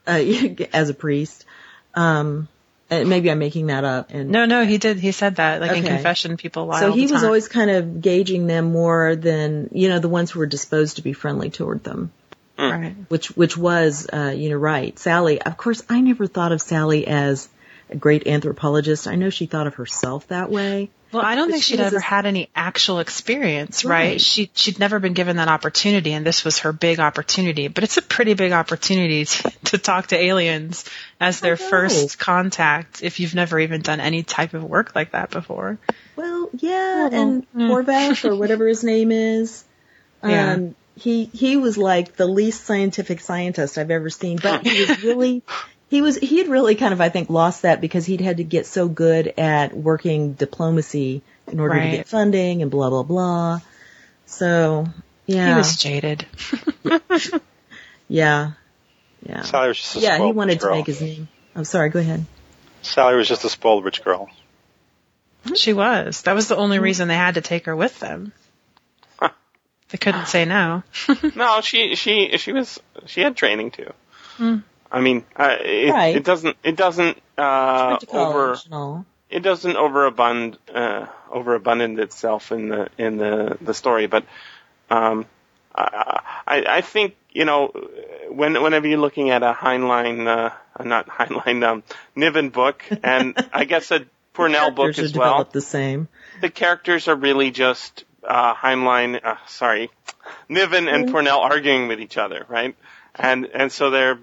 [0.74, 1.46] as a priest.
[1.94, 2.50] Um,
[2.90, 4.12] and maybe I'm making that up.
[4.12, 5.00] And No, no, he did.
[5.00, 6.80] He said that, like in confession, people lie.
[6.82, 7.28] so all he the was time.
[7.28, 11.02] always kind of gauging them more than you know the ones who were disposed to
[11.02, 12.12] be friendly toward them.
[12.60, 12.96] right.
[13.08, 14.98] which which was uh, you know right.
[15.00, 17.50] Sally, of course, I never thought of Sally as
[17.90, 19.08] a great anthropologist.
[19.08, 20.92] I know she thought of herself that way.
[21.16, 24.12] Well, I don't But think she she'd ever a- had any actual experience, Right.
[24.12, 24.22] right?
[24.22, 27.68] She she'd never been given that opportunity, and this was her big opportunity.
[27.70, 30.86] But it's a pretty big opportunity to, to talk to aliens
[31.20, 35.30] as their first contact if you've never even done any type of work like that
[35.32, 35.78] before.
[36.16, 37.70] Well, yeah, Well, and mm.
[37.70, 39.64] Horvath or whatever his name is,
[40.24, 40.58] um, Yeah.
[40.98, 45.44] he he was like the least scientific scientist I've ever seen, but he was really.
[45.96, 48.44] He was, he had really kind of, I think, lost that because he'd had to
[48.44, 53.62] get so good at working diplomacy in order to get funding and blah, blah, blah.
[54.26, 54.88] So,
[55.26, 55.52] yeah.
[55.52, 56.26] He was jaded.
[58.10, 58.52] yeah.
[59.26, 59.42] Yeah.
[59.44, 60.20] Sally was just a spoiler girl.
[60.20, 60.76] Yeah, he wanted rich to girl.
[60.76, 61.28] make his name.
[61.56, 62.26] I'm sorry, go ahead.
[62.82, 64.30] Sally was just a spoiled rich girl.
[65.56, 66.24] she was.
[66.24, 66.84] That was the only mm-hmm.
[66.84, 68.34] reason they had to take her with them.
[69.90, 70.84] They couldn't say no.
[71.38, 73.94] No, she she she was she had training too.
[74.38, 74.64] Mm.
[74.92, 76.16] I mean, uh, it, Right.
[76.16, 78.58] it doesn't it doesn't uh, over
[79.30, 84.24] it doesn't overabund uh, overabundant itself in the in the the story, but
[84.90, 85.26] um,
[85.74, 87.72] I, I I think you know
[88.30, 91.84] when whenever you're looking at a Heinlein uh, not Heinlein um,
[92.16, 96.10] Niven book and I guess a Pournelle book as well, the same.
[96.42, 99.90] the characters are really just uh, Heinlein, uh, sorry,
[100.50, 102.76] Niven and Pournelle arguing with each other, right?
[103.16, 104.20] And and so they're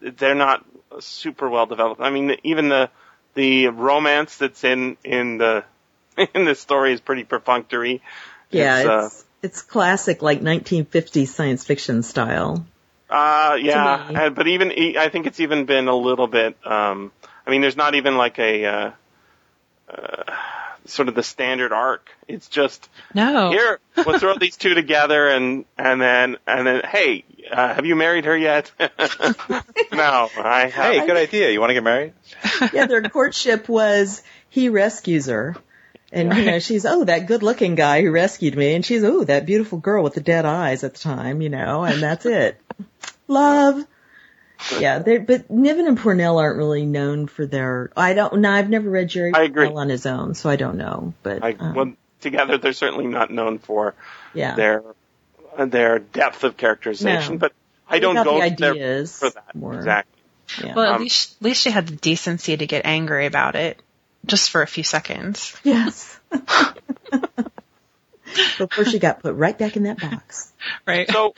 [0.00, 0.64] they're not
[1.00, 2.00] super well developed.
[2.00, 2.90] I mean, even the
[3.34, 5.64] the romance that's in in the
[6.34, 8.02] in the story is pretty perfunctory.
[8.50, 12.64] Yeah, It's, it's, it's, classic like 1950s science fiction style.
[13.10, 16.56] Uh, yeah, uh, but even I think it's even been a little bit.
[16.66, 17.12] Um,
[17.46, 18.90] I mean, there's not even like a uh,
[19.88, 20.32] uh,
[20.86, 22.10] sort of the standard arc.
[22.28, 23.50] It's just No.
[23.50, 27.96] here we'll throw these two together and and then and then hey, uh, have you
[27.96, 28.70] married her yet?
[28.80, 28.88] no,
[30.38, 30.92] I have.
[30.92, 31.50] Hey, good idea.
[31.50, 32.12] You want to get married?
[32.72, 35.56] Yeah, their courtship was he rescues her.
[36.12, 39.24] And you know, she's oh that good looking guy who rescued me and she's oh
[39.24, 42.60] that beautiful girl with the dead eyes at the time, you know, and that's it.
[43.28, 43.84] Love.
[44.78, 48.70] Yeah, they but Niven and Pournelle aren't really known for their I don't no, I've
[48.70, 49.66] never read Jerry I agree.
[49.68, 51.14] Pournelle on his own, so I don't know.
[51.22, 53.94] But I, um, well, together they're certainly not known for
[54.34, 54.54] yeah.
[54.54, 54.82] their
[55.58, 57.38] their depth of characterization, No.
[57.38, 57.52] but
[57.88, 59.74] I don't got go the there ideas for that more.
[59.74, 60.12] exactly.
[60.64, 60.74] Yeah.
[60.74, 63.80] Well, at Um, least at least she had the decency to get angry about it,
[64.24, 65.56] just for a few seconds.
[65.64, 66.18] yes.
[68.58, 70.52] Before she got put right back in that box.
[70.86, 71.10] Right.
[71.10, 71.34] So,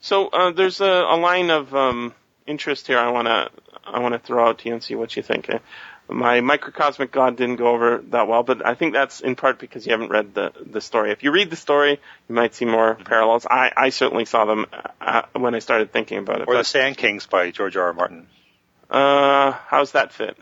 [0.00, 2.14] so uh, there's a, a line of um,
[2.46, 2.98] interest here.
[2.98, 3.50] I want to
[3.84, 5.50] I want to throw out to you and see what you think.
[6.08, 9.86] My microcosmic god didn't go over that well, but I think that's in part because
[9.86, 11.12] you haven't read the the story.
[11.12, 13.46] If you read the story, you might see more parallels.
[13.48, 14.66] I, I certainly saw them
[15.00, 16.48] uh, when I started thinking about it.
[16.48, 17.84] Or The Sand Kings by George R.
[17.84, 17.92] R.
[17.92, 18.26] Martin.
[18.90, 20.36] uh, how's that fit?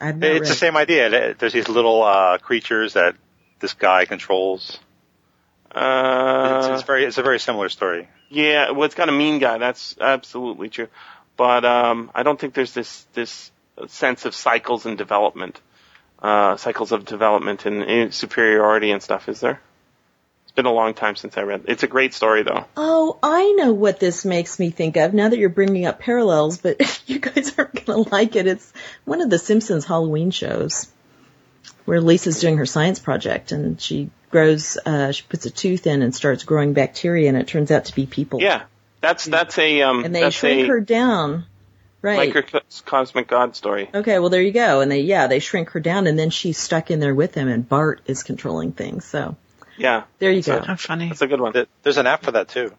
[0.00, 1.34] I've not It's read the same idea.
[1.38, 3.14] There's these little uh, creatures that
[3.60, 4.80] this guy controls.
[5.70, 8.08] Uh, It's, it's very, it's a very similar story.
[8.30, 9.58] Yeah, well, it's got a mean guy.
[9.58, 10.88] That's absolutely true.
[11.36, 13.50] But um, I don't think there's this this
[13.88, 15.60] sense of cycles and development,
[16.22, 19.28] uh, cycles of development and, and superiority and stuff.
[19.28, 19.60] Is there?
[20.44, 21.64] It's been a long time since I read.
[21.66, 22.64] It's a great story though.
[22.76, 26.58] Oh, I know what this makes me think of now that you're bringing up parallels,
[26.58, 28.46] but you guys aren't going to like it.
[28.46, 28.72] It's
[29.04, 30.90] one of the Simpsons Halloween shows
[31.84, 36.02] where Lisa's doing her science project and she grows, uh, she puts a tooth in
[36.02, 38.40] and starts growing bacteria and it turns out to be people.
[38.40, 38.62] Yeah,
[39.04, 41.46] that's that's a um, And they that's shrink a her down.
[42.02, 42.34] Right.
[42.34, 43.88] microcosmic god story.
[43.94, 44.80] Okay, well there you go.
[44.82, 47.48] And they, yeah, they shrink her down and then she's stuck in there with him
[47.48, 49.06] and Bart is controlling things.
[49.06, 49.36] So
[49.78, 50.66] Yeah, there you So- go.
[50.66, 51.08] How funny.
[51.08, 51.54] that's a good one.
[51.82, 52.72] There's an app for that too.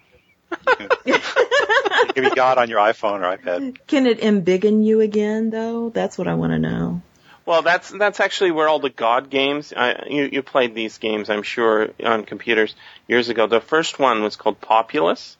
[1.08, 3.78] You can be God on your iPhone or iPad.
[3.88, 5.90] Can it embiggen you again though?
[5.90, 7.02] That's what I want to know.
[7.46, 9.74] Well, that's that's actually where all the God games.
[9.76, 12.74] I, you you played these games, I'm sure, on computers
[13.08, 13.48] years ago.
[13.48, 15.36] The first one was called Populous.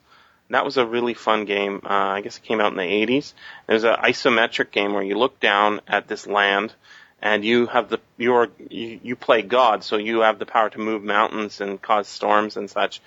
[0.50, 1.80] That was a really fun game.
[1.84, 3.32] Uh, I guess it came out in the 80s.
[3.68, 6.72] It was an isometric game where you look down at this land,
[7.20, 10.78] and you have the you're you, you play God, so you have the power to
[10.78, 13.00] move mountains and cause storms and such.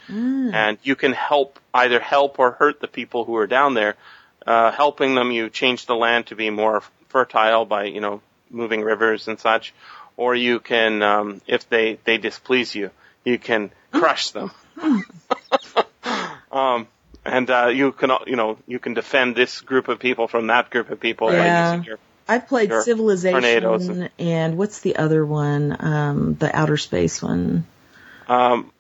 [0.54, 3.96] And you can help either help or hurt the people who are down there.
[4.46, 8.82] Uh, helping them, you change the land to be more fertile by you know moving
[8.82, 9.74] rivers and such,
[10.18, 12.90] or you can, um, if they they displease you,
[13.24, 14.52] you can crush them.
[16.52, 16.88] um,
[17.30, 20.70] and uh, you can you know you can defend this group of people from that
[20.70, 21.72] group of people by Yeah.
[21.74, 22.84] using your I've played Sure.
[22.84, 25.76] Civilization and- and what's the other one?
[25.80, 27.66] Um, the outer space one.
[28.28, 28.72] um,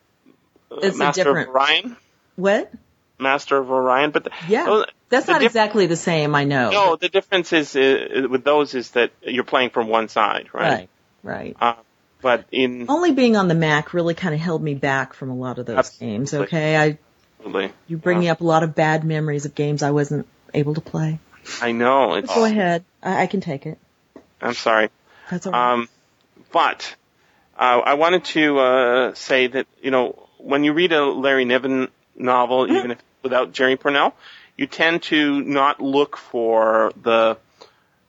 [0.71, 1.97] It's a Master different- of Orion,
[2.35, 2.71] What?
[3.17, 4.11] Master of Orion.
[4.11, 4.83] But the, Yeah.
[5.09, 6.69] That's not diff- exactly the same, I know.
[6.69, 10.71] No, the difference is uh, with those is that you're playing from one side, right?
[10.71, 10.89] Right.
[11.23, 11.57] Right.
[11.59, 11.73] Uh,
[12.21, 15.35] but in Only being on the Mac really kind of held me back from a
[15.35, 16.07] lot of those Absolutely.
[16.17, 16.33] games.
[16.35, 16.97] Okay, I
[17.39, 20.81] absolutely, you bring up a lot of bad memories of games I wasn't able to
[20.81, 21.19] play.
[21.61, 22.33] I know it's.
[22.33, 23.77] Go ahead, I, I can take it.
[24.41, 24.89] I'm sorry.
[25.29, 25.73] That's all right.
[25.73, 25.89] Um,
[26.51, 26.95] but
[27.57, 31.89] uh, I wanted to uh, say that you know when you read a Larry Niven
[32.15, 32.75] novel, Mm-hmm.
[32.75, 34.13] even if without Jerry Pournelle,
[34.57, 37.37] you tend to not look for the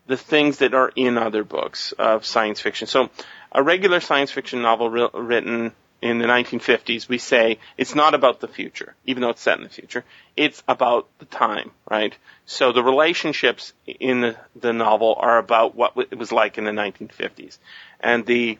[0.07, 2.87] the things that are in other books of science fiction.
[2.89, 3.11] So,
[3.53, 8.41] a regular science fiction novel ri- written in the 1950s, we say it's not about
[8.41, 10.05] the future, even though it's set in the future.
[10.37, 12.17] It's about the time, right?
[12.47, 16.71] So the relationships in the, the novel are about what it was like in the
[16.71, 17.59] 1950s.
[18.01, 18.59] And the,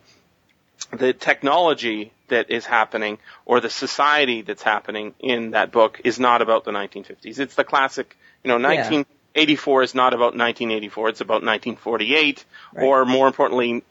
[0.93, 6.43] the technology that is happening or the society that's happening in that book is not
[6.43, 7.39] about the 1950s.
[7.39, 11.09] It's the classic, you know, 1984 is not about 1984.
[11.09, 12.85] It's about 1948 Right.
[12.85, 13.83] or more importantly,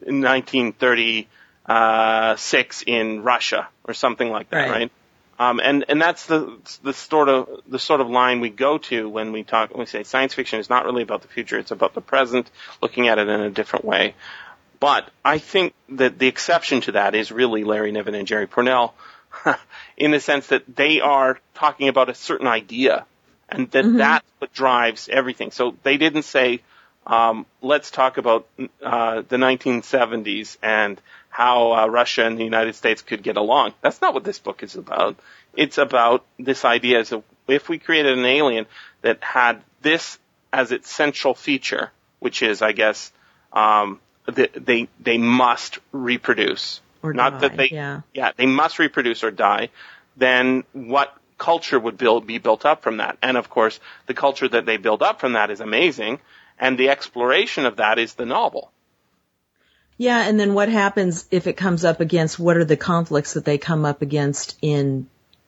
[1.69, 4.71] 1936 in Russia or something like that, Right.
[4.71, 4.91] right?
[5.39, 9.07] Um, and and that's the the sort of the sort of line we go to
[9.07, 11.71] when we talk when we say science fiction is not really about the future; it's
[11.71, 12.51] about the present,
[12.81, 14.15] looking at it in a different way.
[14.81, 18.91] But I think that the exception to that is really Larry Niven and Jerry Pournelle,
[19.97, 23.05] in the sense that they are talking about a certain idea,
[23.47, 25.51] and that that's what drives everything.
[25.51, 26.59] So they didn't say,
[27.07, 28.45] um, "Let's talk about
[28.83, 30.99] uh, the 1970s and
[31.29, 34.63] how uh, Russia and the United States could get along." That's not what this book
[34.63, 35.17] is about.
[35.55, 37.13] It's about this idea: as
[37.47, 38.65] if we created an alien
[39.01, 40.19] that had this
[40.51, 43.11] as its central feature, which is, I guess,
[43.53, 48.01] um, that they they must reproduce, Or not die, that they yeah.
[48.13, 49.69] yeah they must reproduce or die.
[50.17, 53.17] Then what culture would build be built up from that?
[53.21, 56.19] And of course, the culture that they build up from that is amazing,
[56.59, 58.71] and the exploration of that is the novel.
[59.99, 63.43] Yeah, and then what happens if it comes up against what are the conflicts that
[63.43, 65.07] they come up against in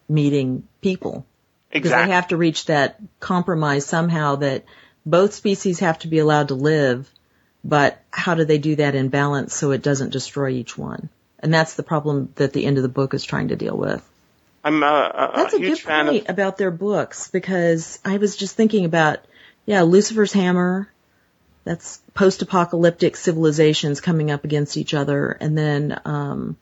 [0.10, 1.26] meeting people?
[1.72, 1.80] Exactly.
[1.80, 4.66] Because they have to reach that compromise somehow that
[5.06, 7.10] both species have to be allowed to live,
[7.64, 11.08] but how do they do that in balance so it doesn't destroy each one?
[11.40, 14.06] And that's the problem that the end of the book is trying to deal with.
[14.66, 16.30] I'm uh, a, a, That's a good fan point of.
[16.30, 19.20] about their books because I was just thinking about,
[19.66, 20.92] yeah, Lucifer's Hammer,
[21.64, 26.58] That's post-apocalyptic civilizations coming up against each other, and then um,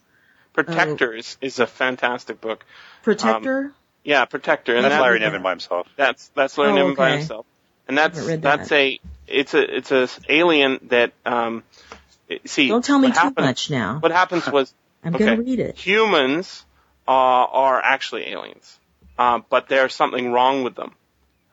[0.54, 2.66] Protectors is a fantastic book.
[3.04, 3.72] Protector.
[4.04, 5.28] Yeah, Protector, and That's that- Larry yeah.
[5.28, 5.88] Niven by himself.
[5.96, 7.46] That's that's Larry Oh, Niven by himself,
[7.88, 8.76] and that's haven't that's that.
[8.76, 11.64] a it's a it's a alien that um
[12.46, 14.00] see Don't tell me too happened- much now.
[14.00, 14.74] What happens was
[15.04, 15.78] I'm okay, going to read it.
[15.78, 16.66] humans
[17.08, 18.78] uh, are actually aliens,
[19.18, 20.92] uh, but there's something wrong with them,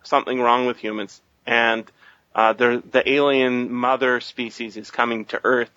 [0.03, 1.85] something wrong with humans, and
[2.37, 5.71] uh, the alien mother species is coming to Earth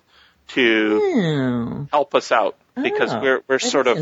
[0.48, 1.84] to Hmm.
[1.90, 3.96] help us out because Oh, we're we're sort of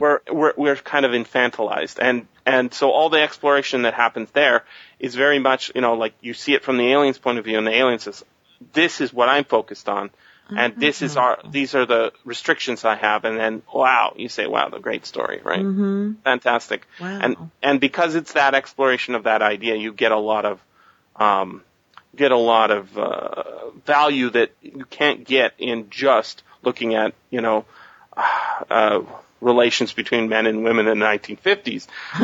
[0.00, 1.98] we're we're we're kind of infantilized.
[2.00, 4.64] And and so all the exploration that happens there
[4.98, 7.58] is very much you know like you see it from the aliens point of view
[7.58, 8.24] and the alien says
[8.72, 10.10] this is what I'm focused on
[10.56, 13.24] and this is our these are the restrictions I have.
[13.24, 15.62] And then wow you say wow the great story right?
[15.62, 16.86] Hmm fantastic.
[17.00, 17.18] Wow.
[17.22, 20.60] and and because it's that exploration of that idea you get a lot of
[21.16, 21.62] um
[22.16, 27.40] get a lot of uh, value that you can't get in just looking at you
[27.40, 27.64] know
[28.16, 29.00] uh,
[29.40, 31.86] relations between men and women in the 1950s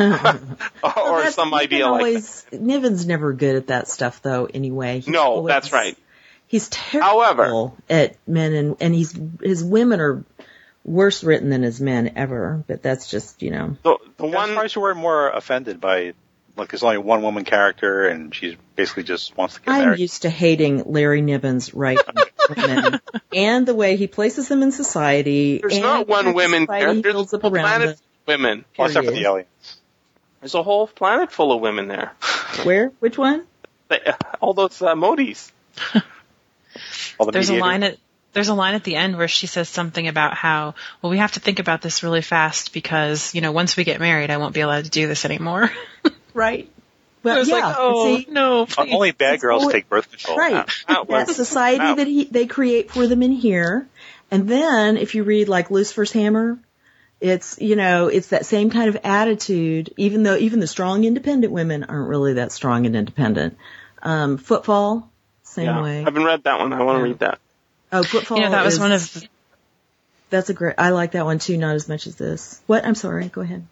[0.83, 2.07] or That's- some Niven idea like that.
[2.07, 4.45] always, Niven's never good at that stuff, though.
[4.53, 5.97] Anyway, He's No, always- that's right.
[6.49, 10.23] He's terrible However- at men, and and he's his women are
[10.85, 12.63] worse written than his men ever.
[12.67, 13.75] But that's just you know.
[13.83, 16.13] the, the I'm one surprised you weren't more offended by,
[16.57, 19.79] like, there's only one woman character and she's basically just wants to get married.
[19.81, 19.99] I'm married.
[19.99, 22.03] used to hating Larry Niven's writing
[22.57, 22.99] women
[23.33, 25.59] and the way he places them in society.
[25.59, 27.91] there's and not one the women society there he there's a whole planet it.
[27.93, 29.47] of women Well, except for the aliens.
[30.41, 32.13] there's a whole planet full of women there
[32.63, 32.91] Where?
[32.99, 33.45] Which one?
[33.89, 34.01] They-
[34.41, 35.51] all those uh, Moties
[37.19, 37.97] All the There's a line at
[38.33, 41.31] there's a line at the end where she says something about how well we have
[41.31, 44.53] to think about this really fast because you know once we get married I won't
[44.53, 45.71] be allowed to do this anymore.
[46.37, 46.69] right?
[47.23, 47.55] Well, I was yeah.
[47.55, 48.93] like, oh see, no, please.
[48.93, 50.37] Only bad girls always- take birth control.
[50.37, 50.65] Right.
[50.87, 53.87] That that was- society that- that he, they create for them in here.
[54.31, 56.59] And then if you read like Lucifer's Hammer,
[57.19, 61.51] it's, you know, it's that same kind of attitude, even though even the strong independent
[61.51, 63.57] women aren't really that strong and independent.
[64.03, 65.09] Um, footfall,
[65.43, 66.01] same yeah way.
[66.01, 67.03] I haven't read that one I want to Yeah.
[67.09, 67.39] read that
[67.91, 68.37] Oh, footfall.
[68.37, 69.23] you know that was is- one of
[70.29, 72.61] that's a great, I like that one too, not as much as this.
[72.67, 72.85] What?
[72.85, 73.65] I'm sorry, go ahead.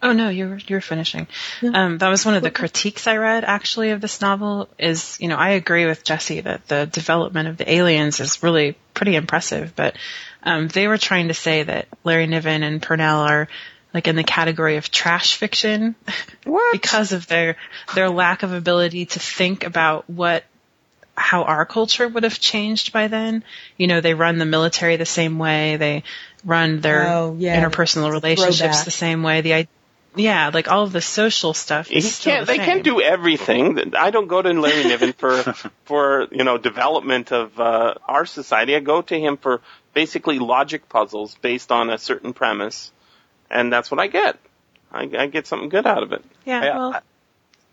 [0.00, 1.26] Oh no, you're you were finishing.
[1.60, 1.70] Yeah.
[1.74, 4.68] Um, that was one of the critiques I read actually of this novel.
[4.78, 8.76] Is you know I agree with Jesse that the development of the aliens is really
[8.94, 9.96] pretty impressive, but
[10.44, 13.48] um, they were trying to say that Larry Niven and Pournelle are
[13.92, 15.96] like in the category of trash fiction
[16.72, 17.56] because of their
[17.94, 20.44] their lack of ability to think about what
[21.16, 23.42] how our culture would have changed by then.
[23.76, 25.76] You know, they run the military the same way.
[25.76, 26.04] They
[26.44, 27.60] run their Oh, yeah.
[27.60, 29.40] interpersonal relationships the same way.
[29.40, 29.66] The
[30.18, 32.46] yeah, like all of the social stuff He still can't.
[32.46, 32.66] the They same.
[32.66, 33.94] can't do everything.
[33.96, 35.42] I don't go to Larry Niven for
[35.84, 38.74] for you know development of uh, our society.
[38.76, 39.60] I go to him for
[39.94, 42.92] basically logic puzzles based on a certain premise,
[43.50, 44.38] and that's what I get.
[44.92, 46.24] I, I get something good out of it.
[46.44, 47.02] Yeah, Yeah, well,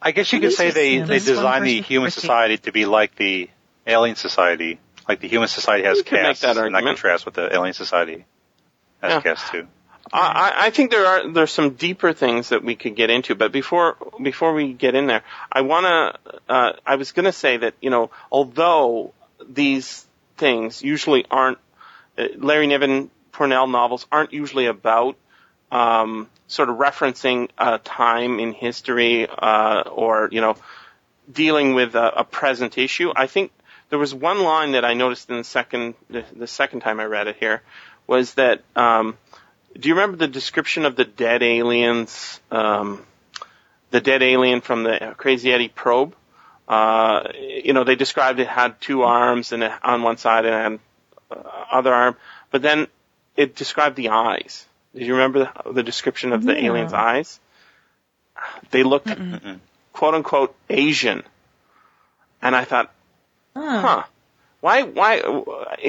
[0.01, 2.71] I guess you could say they, yeah, they this one designed the human society to
[2.71, 3.49] be like the
[3.87, 4.79] alien society.
[5.07, 8.25] Like the human society has You castes, and that contrasts with the alien society
[9.01, 9.21] has Yeah.
[9.21, 9.67] castes too.
[10.13, 13.51] I, I- think there are there's some deeper things that we could get into, but
[13.51, 17.89] before before we get in there, I wanna uh, I was gonna say that you
[17.89, 19.13] know although
[19.47, 20.05] these
[20.37, 21.57] things usually aren't
[22.17, 25.17] uh, Larry Niven Pournelle novels aren't usually about
[25.71, 30.55] um, sort of referencing a time in history uh, or you know
[31.31, 33.11] dealing with a, a present issue.
[33.15, 33.51] I think
[33.89, 37.05] there was one line that I noticed in the second the, the second time I
[37.05, 37.61] read it here
[38.07, 39.17] was that um,
[39.79, 43.05] do you remember the description of the dead aliens um,
[43.91, 46.15] the dead alien from the Crazy Eddie probe?
[46.67, 50.79] Uh, you know, they described it had two arms and on one side and an
[51.31, 51.35] uh,
[51.71, 52.15] other arm,
[52.51, 52.87] but then
[53.37, 54.65] it described the eyes.
[54.95, 56.69] Did you remember the, the description of the Yeah.
[56.69, 57.39] alien's eyes?
[58.71, 59.11] They looked
[59.93, 61.23] quote unquote Asian.
[62.41, 62.91] And I thought,
[63.55, 64.03] Oh, huh,
[64.59, 65.21] why, why,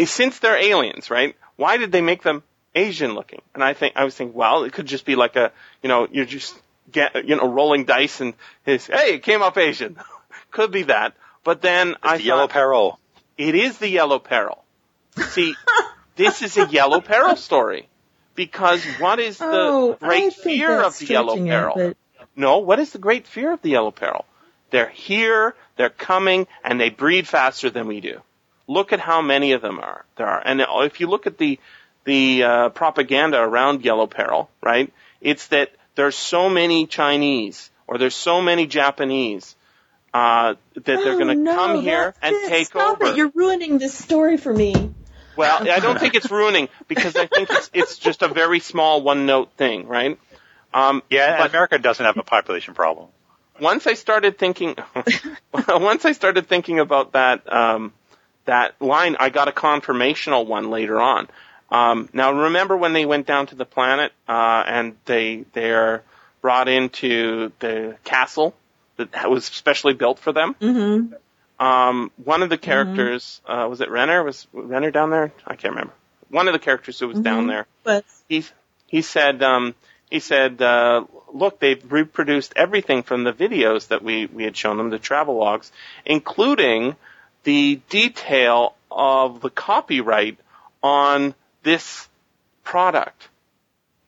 [0.05, 1.35] since they're aliens, right?
[1.57, 2.43] Why did they make them
[2.77, 3.43] Asian looking?
[3.55, 5.51] And I think, I was thinking, well, it could just be like a,
[5.83, 6.55] you know, you're just
[6.93, 9.97] get, you know, rolling dice and his, hey, it came up Asian.
[10.51, 11.15] could be that.
[11.43, 12.99] But then I the yellow peril.
[13.39, 14.65] it is the yellow peril.
[15.29, 15.55] See,
[16.17, 17.89] this is a yellow peril story.
[18.35, 21.75] Because what is the oh, great fear of the yellow stretching it, peril?
[21.77, 21.97] but-
[22.37, 24.27] No, what is the great fear of the yellow peril?
[24.71, 28.21] They're here, they're coming, and they breed faster than we do.
[28.67, 31.59] Look at how many of them are there are, and if you look at the
[32.07, 34.93] the uh, propaganda around yellow peril, right?
[35.21, 39.55] It's that there's so many Chinese or there's so many Japanese
[40.15, 42.49] uh, that they're Oh, going to no, come here that's and it.
[42.49, 43.11] take Stop over.
[43.11, 43.17] It.
[43.19, 44.75] You're ruining this story for me.
[45.37, 49.03] Well, I don't think it's ruining because I think it's it's just a very small
[49.03, 50.19] one note thing, right?
[50.73, 53.09] Um, Yeah, but America doesn't have a population problem.
[53.61, 54.77] once I started thinking,
[55.69, 57.93] once I started thinking about that um,
[58.47, 61.29] that line, I got a confirmational one later on.
[61.71, 66.03] Um, now, remember when they went down to the planet uh, and they they're
[66.41, 68.55] brought into the castle
[68.97, 70.55] that was specially built for them?
[70.61, 71.65] Mm-hmm.
[71.65, 74.23] Um, one of the characters uh, was it Renner?
[74.23, 75.33] Was Renner down there?
[75.47, 75.95] I can't remember.
[76.29, 78.45] One of the characters who was down there But he
[78.87, 79.75] he said um,
[80.11, 84.77] he said uh, look they've reproduced everything from the videos that we we had shown
[84.77, 85.73] them the travel logs
[86.05, 86.97] including
[87.45, 90.39] the detail of the copyright
[90.83, 91.35] on
[91.67, 92.09] this
[92.65, 93.29] product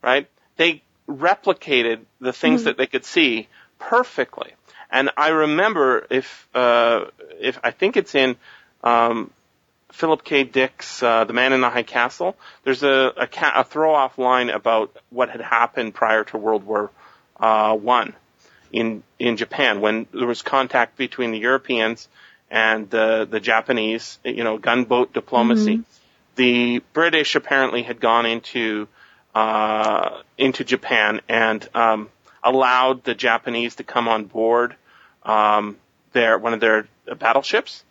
[0.02, 3.48] right they replicated the things that they could see
[3.78, 4.50] perfectly
[4.90, 7.06] and I remember if uh,
[7.40, 8.36] if I think it's in
[8.82, 9.30] um,
[9.92, 10.44] Philip K.
[10.44, 14.50] Dick's uh, The Man in the High Castle, there's a, a, ca- a throw-off line
[14.50, 16.90] about what had happened prior to World War
[17.38, 18.14] uh, One
[18.72, 22.08] in in Japan when there was contact between the Europeans
[22.50, 25.82] and the the Japanese, you know, gunboat diplomacy.
[26.38, 28.86] The British apparently had gone into
[29.34, 32.10] uh, into Japan and um,
[32.44, 34.76] allowed the Japanese to come on board
[35.24, 35.76] um,
[36.12, 36.86] their one of their
[37.18, 37.82] battleships,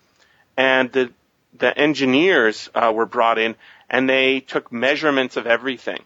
[0.55, 1.11] and the
[1.57, 3.55] the engineers uh, were brought in
[3.89, 6.01] and they took measurements of everything,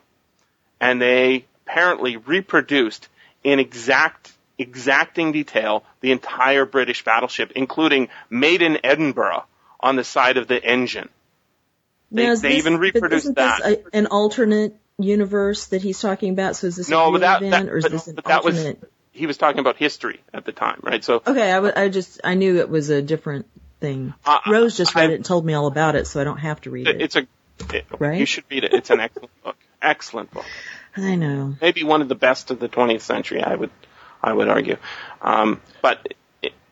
[0.79, 3.07] and they apparently reproduced
[3.43, 9.45] in exact exacting detail the entire British battleship, including made in Edinburgh
[9.79, 11.09] on the side of the engine.
[12.11, 13.61] They- now, they this- even reproduced that.
[13.63, 16.55] This a, an alternate universe that he's talking about.
[16.55, 18.43] So is this No, a real that- event, that- or is but- this an that
[18.43, 18.83] was- alternate?
[19.13, 21.03] He was talking about history at the time, right?
[21.03, 23.45] So Okay, I, w- I just I knew it was a different
[23.81, 24.13] thing.
[24.25, 26.37] Uh, Rose just read I- it and told me all about it, so I don't
[26.37, 27.01] have to read it.
[27.01, 27.27] it's a
[27.73, 28.17] it- Right?
[28.19, 28.73] you should read it.
[28.73, 29.57] It's an excellent book.
[29.81, 30.45] Excellent book.
[30.95, 31.55] I know.
[31.61, 33.41] maybe one of the best of the 20th century.
[33.43, 33.69] I would,
[34.23, 34.77] I would argue.
[35.21, 36.13] Um, but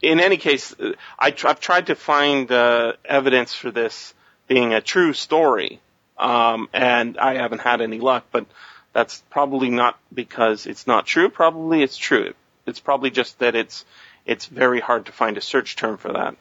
[0.02, 0.74] in any case,
[1.18, 4.14] I tr- I've tried to find uh, evidence for this
[4.50, 5.80] being a true story,
[6.18, 8.26] um, and I haven't had any luck.
[8.34, 8.48] But
[8.92, 11.30] that's probably not because it's not true.
[11.30, 12.34] Probably it's true.
[12.66, 13.86] It's probably just that it's
[14.26, 16.36] it's very hard to find a search term for that.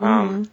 [0.00, 0.50] Um,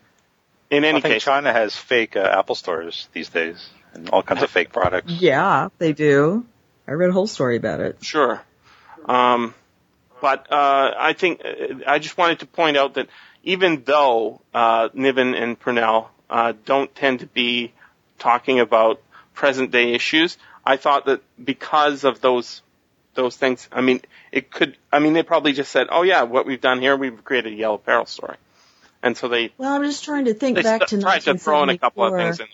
[0.69, 4.23] In I any think case, China has fake uh, Apple stores these days and all
[4.23, 5.11] kinds of fake products.
[5.11, 6.45] Yeah, they do.
[6.87, 8.03] I read a whole story about it.
[8.03, 8.41] Sure.
[9.05, 9.53] Um,
[10.21, 13.07] but uh, I think uh, I just wanted to point out that
[13.43, 17.73] even though uh, Niven and Pournelle uh, don't tend to be
[18.19, 19.01] talking about
[19.33, 22.61] present day issues, I thought that because of those
[23.13, 24.01] those things, I mean,
[24.31, 24.77] it could.
[24.91, 27.55] I mean, they probably just said, "Oh yeah, what we've done here, we've created a
[27.55, 28.37] yellow peril story,"
[29.01, 31.63] and so they Well, I'm just trying to think back st- to tried to throw
[31.63, 32.39] in a couple of things.
[32.39, 32.47] In.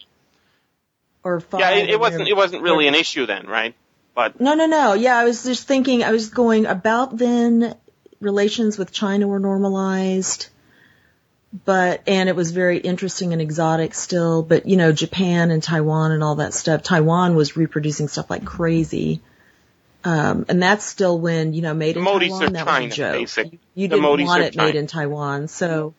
[1.23, 1.61] or five.
[1.61, 3.75] Yeah, it, it wasn't it wasn't really an issue then, right?
[4.13, 4.93] But No, no, no.
[4.93, 6.03] Yeah, I was just thinking.
[6.03, 7.75] I was going about then.
[8.19, 10.49] Relations with China were normalized,
[11.53, 14.43] but and it was very interesting and exotic still.
[14.43, 16.83] But you know, Japan and Taiwan and all that stuff.
[16.83, 19.21] Taiwan was reproducing stuff like crazy.
[20.03, 22.95] Um, and that's still when, you know, made in Modis Taiwan, that China, was a
[22.95, 23.13] joke.
[23.13, 23.59] basic.
[23.75, 25.47] You, didn't Modis want it made in Taiwan.
[25.47, 25.93] So,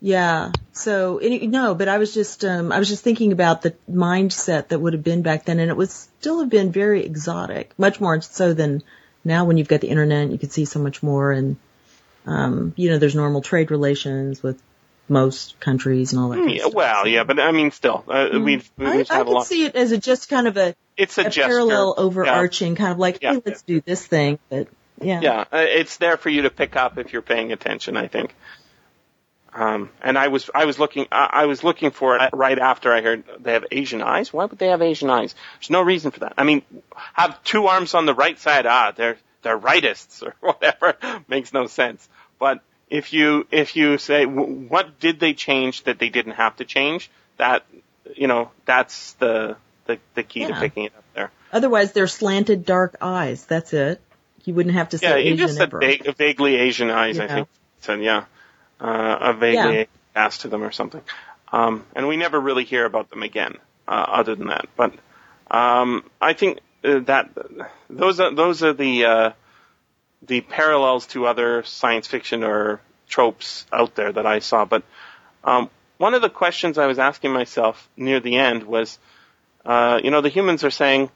[0.00, 0.52] yeah.
[0.72, 4.68] So, any, no, but I was just, um, I was just thinking about the mindset
[4.68, 8.00] that would have been back then and it would still have been very exotic, much
[8.00, 8.82] more so than
[9.24, 11.56] now when you've got the internet, you can see so much more and,
[12.26, 14.60] um, you know, there's normal trade relations with
[15.08, 16.36] most countries and all that.
[16.36, 16.74] kind of yeah, stuff.
[16.74, 19.92] well, yeah, but I mean, still, uh, we've we've I, a could see it as
[19.92, 22.04] a just kind of a, It's a, a parallel Yeah.
[22.04, 23.34] overarching kind of like, Yeah.
[23.34, 24.68] hey, let's do this thing, but
[25.00, 25.20] yeah.
[25.20, 27.96] Yeah, uh, it's there for you to pick up if you're paying attention.
[27.96, 28.34] I think.
[29.52, 32.92] Um, and I was I was looking I, I was looking for it right after
[32.92, 34.30] I heard they have Asian eyes.
[34.32, 35.34] Why would they have Asian eyes?
[35.60, 36.34] There's no reason for that.
[36.36, 36.62] I mean,
[37.14, 38.66] have two arms on the right side.
[38.66, 40.96] Ah, they're they're rightists or whatever.
[41.28, 42.06] Makes no sense.
[42.38, 46.56] But if you if you say w- what did they change that they didn't have
[46.56, 47.64] to change, that
[48.14, 49.56] you know that's the
[49.86, 51.30] the, the key to picking it up there.
[51.52, 53.44] Otherwise, they're slanted dark eyes.
[53.46, 54.00] That's it.
[54.44, 57.24] You wouldn't have to say Yeah, you Asian just said vague, vaguely Asian eyes, I
[57.24, 57.34] Yeah.
[57.34, 57.48] think.
[57.80, 58.24] Said, yeah.
[58.80, 59.68] Uh, a vaguely Yeah.
[59.70, 61.02] Asian cast to them or something.
[61.52, 63.56] Um, and we never really hear about them again,
[63.88, 64.66] uh, other than that.
[64.76, 64.92] But,
[65.50, 67.30] um, I think uh, that,
[67.90, 69.30] those are, those are the, uh,
[70.22, 74.64] the parallels to other science fiction or tropes out there that I saw.
[74.64, 74.82] But,
[75.44, 78.98] um, one of the questions I was asking myself near the end was,
[79.64, 81.10] uh, you know, the humans are saying,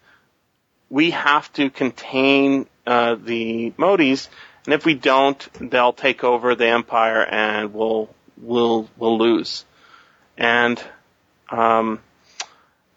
[0.88, 4.28] we have to contain uh, the Moties
[4.64, 9.64] and if we don't, they'll take over the empire and we'll we'll we'll lose.
[10.36, 10.82] And
[11.50, 12.00] um,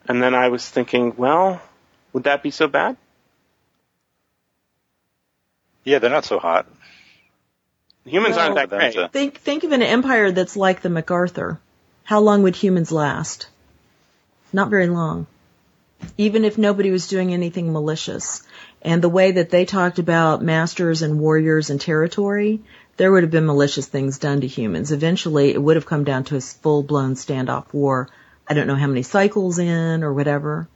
[0.08, 1.62] and then I was thinking, well,
[2.12, 2.98] would that be so bad?
[5.84, 6.66] Yeah, they're not so hot.
[8.06, 9.06] Humans Well, aren't that That's great.
[9.06, 11.60] a- Think think of an empire that's like the MacArthur.
[12.04, 13.48] How long would humans last?
[14.52, 15.26] Not very long.
[16.18, 18.44] Even if nobody was doing anything malicious.
[18.82, 22.60] And the way that they talked about masters and warriors and territory,
[22.98, 24.92] there would have been malicious things done to humans.
[24.92, 28.10] Eventually, it would have come down to a full-blown standoff war.
[28.46, 30.68] I don't know how many cycles in or whatever.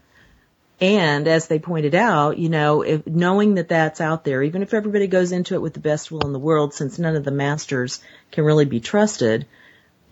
[0.79, 4.75] And as they pointed out, you know, if knowing that that's out there, even if
[4.75, 7.31] everybody goes into it with the best will in the world, since none of the
[7.31, 7.99] masters
[8.31, 9.47] can really be trusted,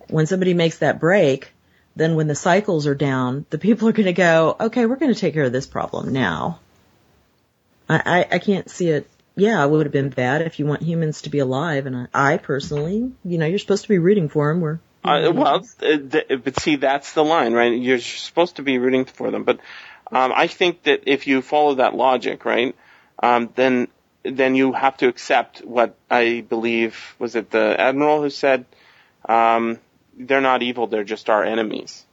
[0.09, 1.51] when somebody makes that break,
[1.95, 5.13] then when the cycles are down, the people are going to go, okay, we're going
[5.13, 6.59] to take care of this problem now.
[7.88, 8.01] I,
[8.32, 9.07] I, I can't see it.
[9.36, 12.34] Yeah, it would have been bad if you want humans to be alive, and I,
[12.34, 14.61] I personally, you know, you're supposed to be rooting for them.
[14.61, 17.72] We're Uh, well, but see, that's the line, right?
[17.80, 19.59] You're supposed to be rooting for them, but
[20.11, 22.75] um, I think that if you follow that logic, right,
[23.21, 23.87] um, then
[24.23, 28.65] then you have to accept what I believe was it the admiral who said
[29.27, 29.79] um,
[30.17, 32.05] they're not evil; they're just our enemies.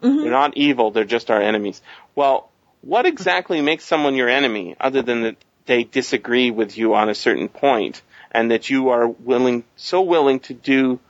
[0.00, 1.82] They're not evil; they're just our enemies.
[2.14, 2.50] Well,
[2.82, 7.14] what exactly makes someone your enemy, other than that they disagree with you on a
[7.14, 11.00] certain point, and that you are willing, so willing to do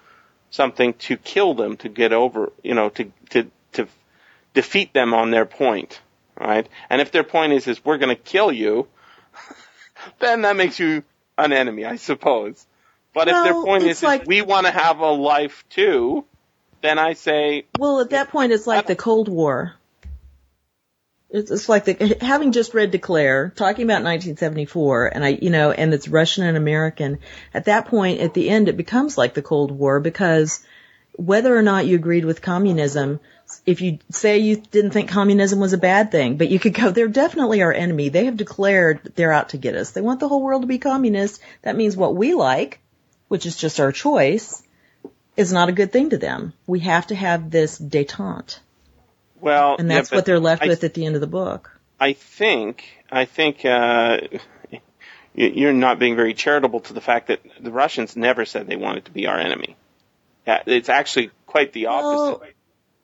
[0.51, 3.51] something to kill them to get over, you know, to to to
[4.55, 6.01] defeat them on their point,
[6.39, 6.69] right?
[6.91, 8.89] And if their point is is we're going to kill you,
[10.19, 11.03] then that makes you
[11.37, 12.67] an enemy, I suppose.
[13.15, 16.25] But if their point is, like- is we want to have a life too,
[16.83, 19.75] then I say Well, at that point, it's like the Cold War.
[21.31, 25.71] It's, it's like the, having just read Declare, talking about 1974, and I, you know,
[25.71, 27.19] and it's Russian and American.
[27.53, 30.65] At that point, at the end, it becomes like the Cold War because
[31.13, 33.21] whether or not you agreed with communism,
[33.67, 36.91] if you say you didn't think communism was a bad thing, but you could go,
[36.91, 38.09] they're definitely our enemy.
[38.09, 39.91] They have declared they're out to get us.
[39.93, 41.41] They want the whole world to be communist.
[41.63, 42.81] That means what we like,
[43.29, 44.63] which is just our choice,
[45.37, 46.53] is not a good thing to them.
[46.67, 48.59] We have to have this detente.
[49.41, 51.71] well, And that's but what they're left I with at the end of the book.
[52.01, 54.19] I think, I think, uh,
[55.35, 58.77] you- you're not being very charitable to the fact that the Russians never said they
[58.77, 59.77] wanted to be our enemy.
[60.47, 62.41] It's actually quite the opposite.
[62.41, 62.43] Well,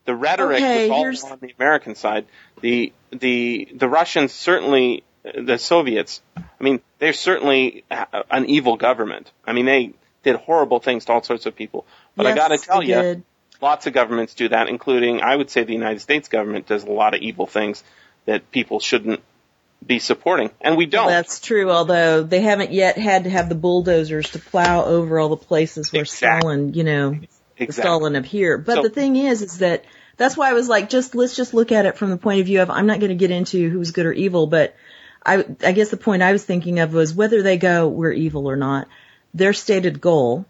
[0.04, 2.26] the rhetoric okay, was all on the American side.
[2.60, 9.30] The, the, the Russians certainly, the Soviets, I mean, they're certainly an evil government.
[9.46, 11.86] I mean, they did horrible things to all sorts of people.
[12.16, 13.22] But I yes, gotta tell you, did.
[13.60, 16.90] lots of governments do that, including, I would say, the United States government does a
[16.90, 17.84] lot of evil things
[18.26, 19.20] that people shouldn't
[19.86, 21.08] be supporting, and we don't.
[21.08, 25.28] That's true, although they haven't yet had to have the bulldozers to plow over all
[25.28, 26.40] the places where Exactly.
[26.40, 27.18] Stalin, you know,
[27.56, 27.82] exactly.
[27.82, 29.84] Stalin here, But So- the thing is, is that
[30.16, 32.46] that's why I was like, just let's just look at it from the point of
[32.46, 34.74] view of I'm not going to get into who's good or evil, but
[35.26, 38.48] I, I guess the point I was thinking of was whether they go we're evil
[38.48, 38.88] or not.
[39.32, 40.46] Their stated goal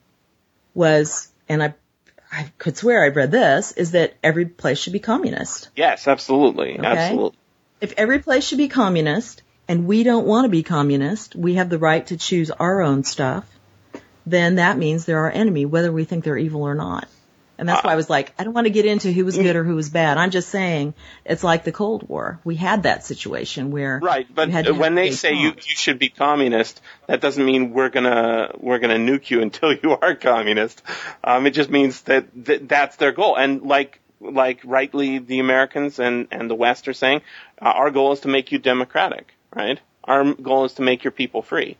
[0.74, 1.74] was, and I,
[2.30, 5.70] I could swear I've read this, is that every place should be communist.
[5.76, 6.86] Yes, absolutely, Okay.
[6.86, 7.38] absolutely.
[7.80, 11.70] If every place should be communist and we don't want to be communist, we have
[11.70, 13.46] the right to choose our own stuff,
[14.26, 17.08] then that means they're our enemy, whether we think they're evil or not.
[17.56, 19.54] And that's why I was like, I don't want to get into who was good
[19.54, 20.18] or who was bad.
[20.18, 20.92] I'm just saying
[21.24, 22.40] it's like the Cold War.
[22.42, 26.80] We had that situation where Right, but when they say you you should be communist,
[27.06, 30.82] that doesn't mean we're gonna we're gonna nuke you until you are communist.
[31.22, 33.36] Um, it just means that, that that's their goal.
[33.36, 37.22] And like like rightly the Americans and and the West are saying,
[37.62, 39.78] uh, our goal is to make you democratic, right?
[40.02, 41.76] Our goal is to make your people free,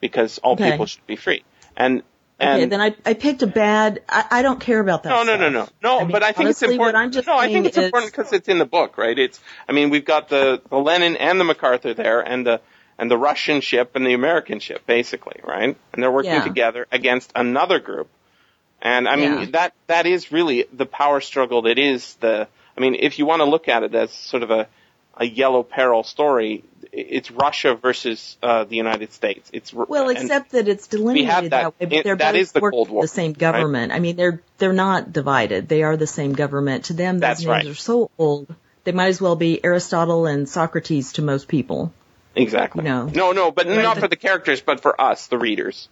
[0.00, 0.72] because all Okay.
[0.72, 1.44] people should be free.
[1.78, 2.02] And
[2.40, 4.02] and Okay, then I, I picked a bad.
[4.08, 5.10] I, I don't care about that.
[5.10, 5.96] no, no, no, no, no.
[6.00, 6.96] I mean, but I think it's important.
[6.96, 9.18] I'm just no, I think it's important because it's in the book, right?
[9.18, 9.40] It's.
[9.68, 12.60] I mean, we've got the the Lenin and the MacArthur there, and the
[12.98, 15.76] and the Russian ship and the American ship, basically, right?
[15.92, 16.44] And they're working Yeah.
[16.44, 18.08] together against another group.
[18.82, 19.46] And I mean, Yeah.
[19.52, 21.62] that that is really the power struggle.
[21.62, 22.48] That is the.
[22.76, 24.68] I mean, if you want to look at it as sort of a
[25.18, 26.62] a yellow peril story,
[26.92, 29.50] it's Russia versus uh, the United States.
[29.52, 32.52] It's Well, except that it's delineated that- that, way, but it- they're that both is
[32.52, 33.92] the working Cold War, the same government.
[33.92, 35.68] I mean, they're they're not divided.
[35.68, 36.84] They are the same government.
[36.86, 37.66] To them, those That's names right.
[37.66, 38.54] are so old.
[38.84, 41.92] They might as well be Aristotle and Socrates to most people.
[42.36, 42.84] exactly.
[42.84, 43.06] No.
[43.06, 43.82] no, no, but Right.
[43.82, 45.88] not for the characters, but for us, the readers,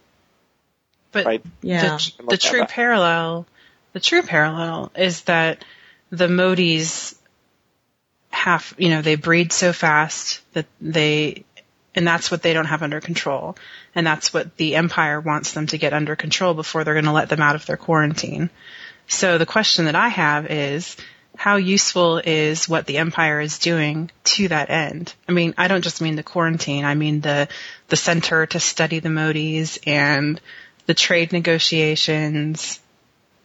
[1.11, 1.43] But right?
[1.61, 1.97] Yeah.
[1.97, 2.69] the, the true that.
[2.69, 3.45] parallel,
[3.91, 5.65] the true parallel is that
[6.09, 7.16] the Moties
[8.45, 11.43] have, you know, they breed so fast that they
[11.95, 13.55] And that's what they don't have under control.
[13.95, 17.19] And that's what the empire wants them to get under control before they're going to
[17.21, 18.49] let them out of their quarantine.
[19.07, 20.95] So the question that I have is,
[21.35, 25.13] how useful is what the empire is doing to that end?
[25.27, 26.85] I mean, I don't just mean the quarantine.
[26.85, 27.47] I mean the
[27.89, 30.39] the center to study the Moties and
[30.85, 32.79] the trade negotiations.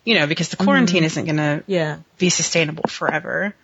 [0.04, 1.06] You know, because the quarantine Mm-hmm.
[1.06, 1.98] isn't going to Yeah.
[2.18, 3.54] be sustainable forever.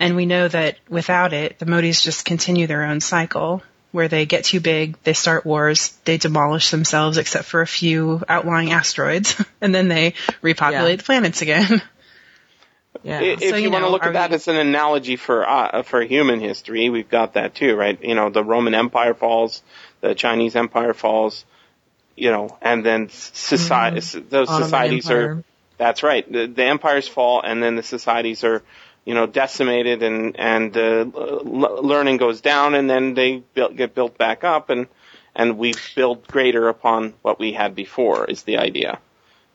[0.00, 4.26] And we know that without it, the Moties just continue their own cycle where they
[4.26, 9.42] get too big, they start wars, they demolish themselves except for a few outlying asteroids,
[9.60, 10.96] and then they repopulate Yeah.
[10.96, 11.82] the planets again.
[13.02, 13.20] Yeah.
[13.20, 15.82] If So, you, you want to look at that we- as an analogy for uh,
[15.82, 18.02] for human history, we've got that too, right?
[18.02, 19.62] You know, the Roman Empire falls,
[20.00, 21.44] the Chinese Empire falls,
[22.16, 25.44] you know, and then society, those Ottoman societies are.
[25.76, 26.30] That's right.
[26.30, 28.62] The, the empires fall, and then the societies are,
[29.04, 30.80] you know, decimated, and and uh,
[31.14, 34.86] l- learning goes down, and then they build, get built back up, and
[35.34, 38.24] and we build greater upon what we had before.
[38.26, 38.98] Is the idea?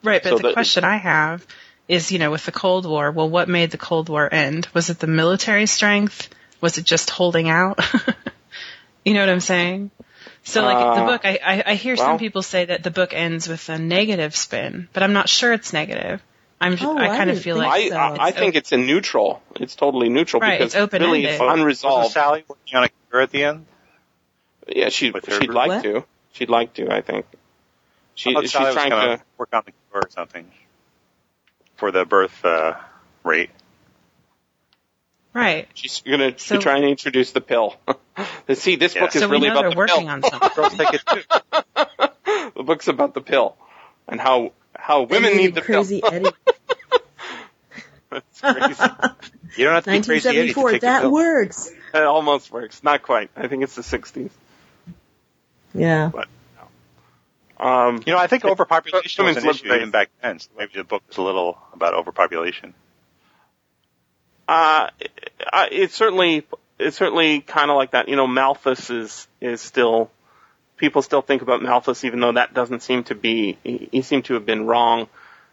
[0.02, 1.46] Right, but So the question I have
[1.88, 4.66] is, you know, with the Cold War, well, what made the Cold War end?
[4.74, 6.28] Was it the military strength?
[6.60, 7.78] Was it just holding out?
[9.04, 9.90] you know what I'm saying?
[10.44, 12.90] So, like the Uh, book, I, I, I hear well- some people say that the
[12.90, 16.22] book ends with a negative spin, but I'm not sure it's negative.
[16.64, 17.96] I'm, Oh, I I kind of feel think like I so.
[17.96, 19.42] I, I It's think it's a neutral.
[19.56, 21.06] It's totally neutral Right, because it's open-ended.
[21.08, 22.12] really it's Wasn't unresolved.
[22.12, 23.66] Sally working on a cure at the end?
[24.68, 25.54] Yeah, she With she'd group?
[25.54, 25.82] like What?
[25.84, 26.04] to.
[26.32, 26.90] She'd like to.
[26.92, 27.26] I think.
[28.14, 30.50] She I she's Sally trying gonna work on the cure or something
[31.76, 32.74] for the birth uh,
[33.24, 33.50] rate.
[35.32, 35.68] right.
[35.74, 37.74] She's gonna So- try and introduce the pill.
[38.54, 39.02] See, this Yeah.
[39.02, 40.08] book is So we really know about they're the working pill.
[40.08, 40.50] on something.
[40.54, 41.22] Girls take it too.
[42.56, 43.56] the book's about the pill
[44.08, 46.12] and how how women need the crazy pill.
[46.12, 46.30] Eddie.
[48.14, 48.82] That's crazy.
[49.56, 50.78] You don't have to be crazy Eddie to 1974.
[50.80, 51.70] That works.
[51.94, 52.82] it almost works.
[52.82, 53.30] Not quite.
[53.36, 54.30] I think it's the 60s.
[55.74, 56.10] Yeah.
[57.58, 59.76] Um, You know, I think overpopulation was Women's an issue liberation.
[59.82, 60.38] even back then.
[60.40, 62.74] So maybe the book is a little about overpopulation.
[64.48, 64.90] Uh,
[65.52, 66.46] I- it's certainly
[66.78, 68.08] it's certainly kind of like that.
[68.08, 70.10] You know, Malthus is is still
[70.76, 73.56] people still think about Malthus, even though that doesn't seem to be.
[73.62, 75.08] He, he seemed to have been wrong.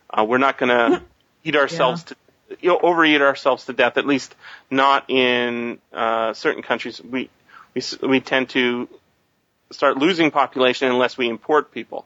[0.10, 1.02] Uh, we're not going to
[1.44, 2.16] eat ourselves to
[2.60, 3.98] you know overeat ourselves to death.
[3.98, 4.36] At least
[4.70, 7.02] not in uh, certain countries.
[7.02, 7.30] We
[7.74, 8.88] we we tend to
[9.72, 12.06] start losing population unless we import people,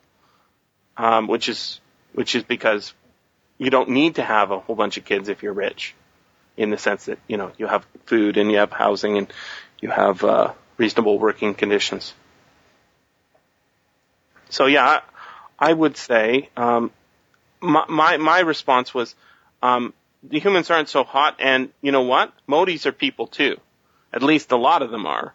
[0.98, 1.80] um, which is
[2.14, 2.94] which is because
[3.58, 5.96] you don't need to have a whole bunch of kids if you're rich
[6.58, 9.32] in the sense that you know you have food and you have housing and
[9.82, 12.14] you have uh, reasonable working conditions.
[14.50, 15.02] So yeah,
[15.60, 16.92] I, I would say um,
[17.62, 19.16] my, my my response was
[19.62, 19.94] um,
[20.30, 22.34] the humans aren't so hot, and you know what?
[22.48, 23.60] Moties are people too.
[24.14, 25.34] At least a lot of them are.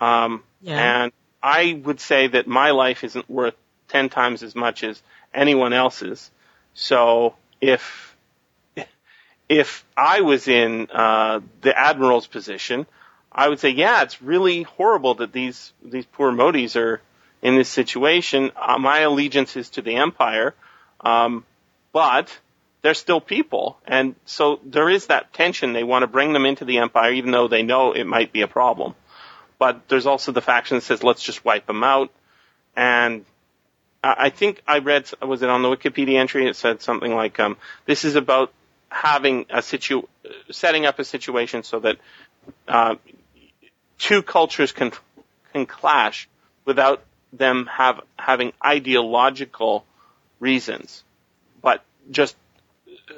[0.00, 1.04] Um, Yeah.
[1.04, 1.12] And
[1.42, 3.54] I would say that my life isn't worth
[3.88, 5.00] ten times as much as
[5.32, 6.30] anyone else's.
[6.74, 8.16] So if
[9.48, 12.86] if I was in uh, the admiral's position,
[13.32, 17.00] I would say, yeah, it's really horrible that these these poor Moties are
[17.40, 18.50] in this situation.
[18.56, 20.54] Uh, my allegiance is to the empire,
[21.00, 21.44] um,
[21.92, 22.36] but
[22.82, 25.72] they're still people, and so there is that tension.
[25.72, 28.42] They want to bring them into the empire, even though they know it might be
[28.42, 28.94] a problem.
[29.58, 32.10] But there's also the faction that says, let's just wipe them out,
[32.76, 33.24] and
[34.02, 36.46] I think I read, was it on the Wikipedia entry?
[36.46, 38.52] It said something like, um, "This is about
[38.88, 40.02] having a situ,
[40.50, 41.96] setting up a situation so that
[42.68, 42.94] uh,
[43.98, 44.92] two cultures can
[45.52, 46.28] can clash
[46.64, 47.02] without
[47.32, 49.84] them have having ideological
[50.38, 51.02] reasons,
[51.60, 52.36] but just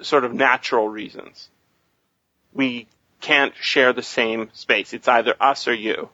[0.02, 1.48] sort of natural reasons.
[2.52, 2.86] We
[3.20, 4.92] can't share the same space.
[4.92, 6.08] It's either us or you."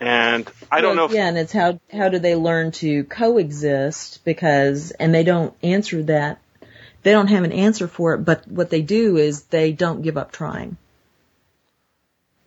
[0.00, 4.24] And I don't know if yeah, and it's how how do they learn to coexist
[4.24, 6.40] because and they don't answer that.
[7.02, 10.16] They don't have an answer for it, but what they do is they don't give
[10.16, 10.78] up trying.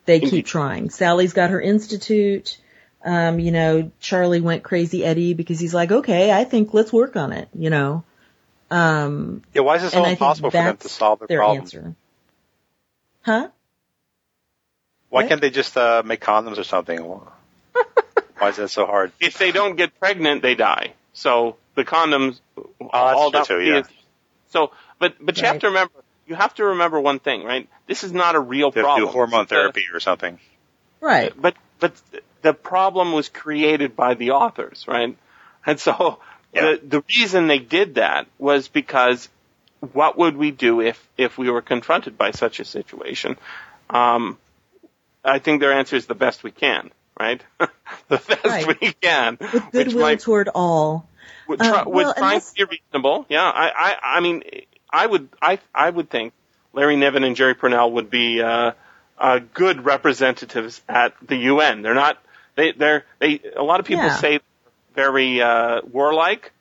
[0.05, 0.89] They keep trying.
[0.89, 2.57] Sally's got her institute.
[3.05, 7.15] Um, you know, Charlie went crazy Eddie because he's like, okay, I think let's work
[7.15, 7.49] on it.
[7.53, 8.03] You know,
[8.73, 11.27] um, Yeah, why is it so and I think impossible for them to solve their,
[11.27, 11.61] their problem?
[11.61, 11.95] answer.
[13.21, 13.47] Huh?
[15.09, 15.29] Why What?
[15.29, 16.99] can't they just uh, make condoms or something?
[17.01, 19.11] why is that so hard?
[19.19, 20.93] if they don't get pregnant, they die.
[21.13, 22.39] So the condoms,
[22.91, 23.83] all true that too, yeah.
[24.49, 25.93] so, but but you have to remember,
[26.27, 27.69] you have to remember one thing, right?
[27.87, 29.05] This is not a real They have to problem.
[29.07, 30.39] do hormone The- therapy or something.
[30.99, 31.33] Right.
[31.39, 31.93] but but
[32.41, 35.15] the problem was created by the authors, right?
[35.65, 36.19] And so
[36.53, 36.61] Yeah.
[36.81, 39.27] the the reason they did that was because
[39.91, 43.37] what would we do if if we were confronted by such a situation?
[43.89, 44.37] Um,
[45.23, 46.91] I think their answer is the best we can.
[47.19, 47.41] right?
[47.59, 48.67] the best Right.
[48.81, 49.37] we can.
[49.39, 51.07] With which goodwill might- toward all.
[51.47, 53.25] would try, well, would that's- to be reasonable.
[53.29, 54.43] Yeah, I, I, I mean,
[54.89, 56.33] I would, I, I would think
[56.73, 58.71] Larry Niven and Jerry Pournelle would be uh,
[59.17, 61.81] uh, good representatives at the UN.
[61.83, 62.17] They're not.
[62.55, 63.05] They, they're.
[63.19, 63.41] They.
[63.55, 64.15] A lot of people Yeah.
[64.17, 64.39] say
[64.93, 66.51] very uh, warlike,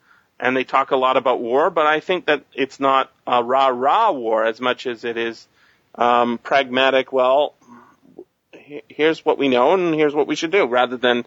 [0.41, 1.71] and they talk a lot about war.
[1.71, 5.47] But I think that it's not a rah rah war as much as it is
[5.95, 7.13] um, pragmatic.
[7.13, 7.55] Well,
[8.89, 11.25] here's what we know, and here's what we should do, rather than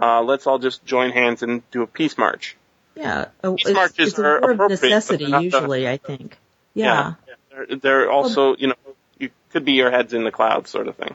[0.00, 2.56] uh, let's all just join hands and do a peace march.
[2.94, 5.44] Yeah, a- These it's, marches it's a are war of appropriate, but necessity they're the-
[5.44, 5.88] usually.
[5.88, 6.38] I think.
[6.74, 7.14] Yeah.
[7.50, 8.74] They're, they're also, you know,
[9.18, 11.14] you could be your heads in the clouds sort of thing.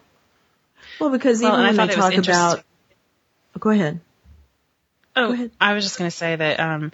[0.99, 2.63] Well, because even and I when thought they talk about,
[3.55, 3.99] oh, go ahead.
[5.15, 5.51] Go Oh, ahead.
[5.59, 6.91] I was just going to say that um,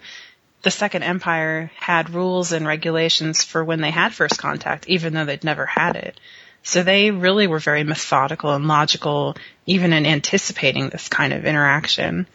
[0.62, 5.24] the Second Empire had rules and regulations for when they had first contact, even though
[5.24, 6.18] they'd never had it.
[6.62, 9.36] So they really were very methodical and logical,
[9.66, 12.26] even in anticipating this kind of interaction.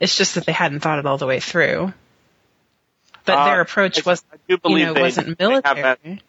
[0.00, 1.92] It's just that they hadn't thought it all the way through.
[3.24, 5.82] But Uh, their approach was, I do you believe know, they- wasn't they have military.
[5.82, 6.22] had-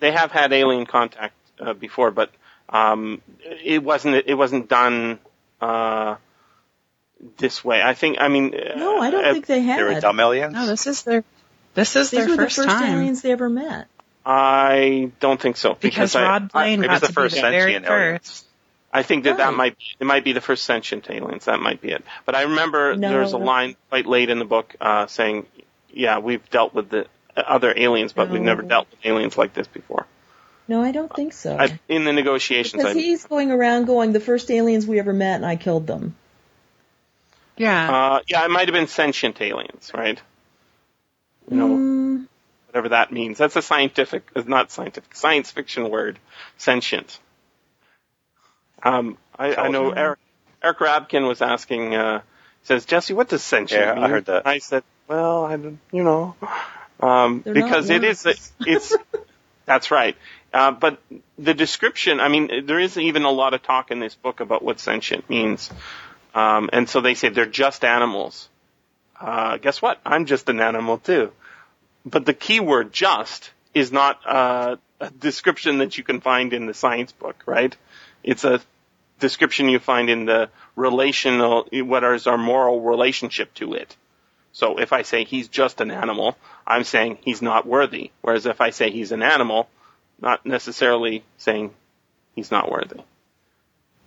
[0.00, 2.30] They have had alien contact uh, before, but
[2.68, 3.20] um,
[3.64, 5.18] it wasn't it wasn't done
[5.60, 6.16] uh,
[7.38, 7.82] this way.
[7.82, 8.18] I think.
[8.20, 9.78] I mean, No, I don't uh, think they had.
[9.78, 10.02] They were had.
[10.02, 10.52] dumb aliens.
[10.54, 11.24] no, this is their
[11.74, 12.98] this is These their were first, the first time.
[12.98, 13.86] aliens they ever met.
[14.24, 17.40] I don't think so because I, Rod Blaine maybe got the to be first the
[17.40, 18.20] very sentient aliens.
[18.26, 18.44] first.
[18.92, 21.44] I think that that might be, it might be the first sentient aliens.
[21.46, 22.04] That might be it.
[22.24, 23.10] But I remember No.
[23.10, 25.46] there's a line quite late in the book uh, saying,
[25.92, 27.06] "Yeah, we've dealt with the
[27.36, 30.06] other aliens, but we've never dealt with aliens like this before."
[30.68, 31.56] No, I don't think so.
[31.58, 35.12] I, in the negotiations, because I, he's going around going, the first aliens we ever
[35.14, 36.14] met, and I killed them.
[37.58, 37.88] Yeah.
[37.92, 40.20] uh, yeah, it might have been sentient aliens, right?
[41.50, 42.26] You know, Mm,
[42.66, 43.38] whatever that means.
[43.38, 46.18] That's a scientific, uh, not scientific, science fiction word,
[46.58, 47.18] sentient.
[48.82, 50.18] Um, I, I know Eric,
[50.62, 52.22] Eric Rabkin was asking, uh,
[52.64, 54.10] says, Jesse, what does sentient Yeah, I mean?
[54.10, 54.46] heard that.
[54.46, 56.36] I said, well, I don't, you know,
[57.00, 58.26] um, because it is,
[58.66, 58.96] it's,
[59.66, 60.16] that's right.
[60.52, 61.02] Uh, but
[61.38, 64.62] the description, I mean, there isn't even a lot of talk in this book about
[64.62, 65.70] what sentient means.
[66.38, 68.48] Um, and so they say they're just animals.
[69.20, 70.00] Uh, guess what?
[70.06, 71.32] I'm just an animal too.
[72.06, 76.66] But the key word just is not uh, a description that you can find in
[76.66, 77.76] the science book, right?
[78.22, 78.60] It's a
[79.18, 83.96] description you find in the relational, what is our moral relationship to it.
[84.52, 88.12] So if I say he's just an animal, I'm saying he's not worthy.
[88.22, 89.68] Whereas if I say he's an animal,
[90.20, 91.74] not necessarily saying
[92.36, 93.00] he's not worthy.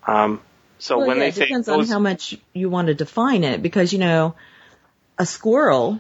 [0.07, 0.41] Um,
[0.81, 3.43] so well, when yeah, they it say depends on how much you want to define
[3.43, 4.35] it, because you know,
[5.17, 5.99] a squirrel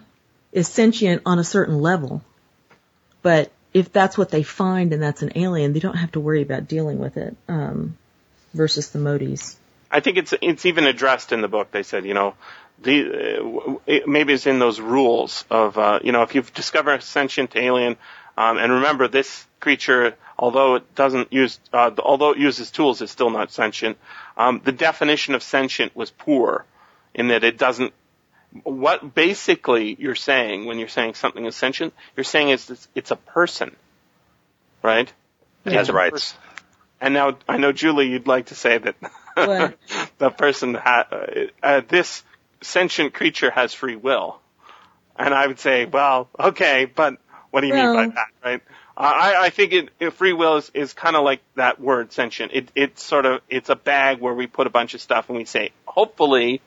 [0.51, 2.21] is sentient on a certain level,
[3.21, 6.41] but if that's what they find and that's an alien, they don't have to worry
[6.41, 7.37] about dealing with it.
[7.47, 7.97] Um,
[8.53, 9.55] versus the Moties.
[9.89, 11.71] I think it's it's even addressed in the book.
[11.71, 12.35] They said, you know,
[12.81, 16.93] the uh, it, maybe it's in those rules of, uh, you know, if you discover
[16.93, 17.97] a sentient alien,
[18.37, 23.11] um, and remember this creature, although it doesn't use, uh, although it uses tools, it's
[23.11, 23.97] still not sentient.
[24.35, 26.65] Um, the definition of sentient was poor,
[27.13, 27.93] in that it doesn't.
[28.63, 33.11] What basically you're saying when you're saying something is sentient, you're saying it's it's, it's
[33.11, 33.73] a person,
[34.83, 35.11] right?
[35.63, 36.33] It has rights.
[36.99, 38.95] And now I know Julie, you'd like to say that
[40.17, 41.25] the person ha- uh,
[41.63, 42.23] uh, this
[42.61, 44.39] sentient creature has free will,
[45.17, 47.17] and I would say, well, okay, but
[47.51, 48.61] what do you mean by that, right?
[48.95, 52.51] I, I think it, it, free will is, is kind of like that word sentient.
[52.53, 55.37] It, it's sort of it's a bag where we put a bunch of stuff and
[55.37, 56.61] we say, hopefully,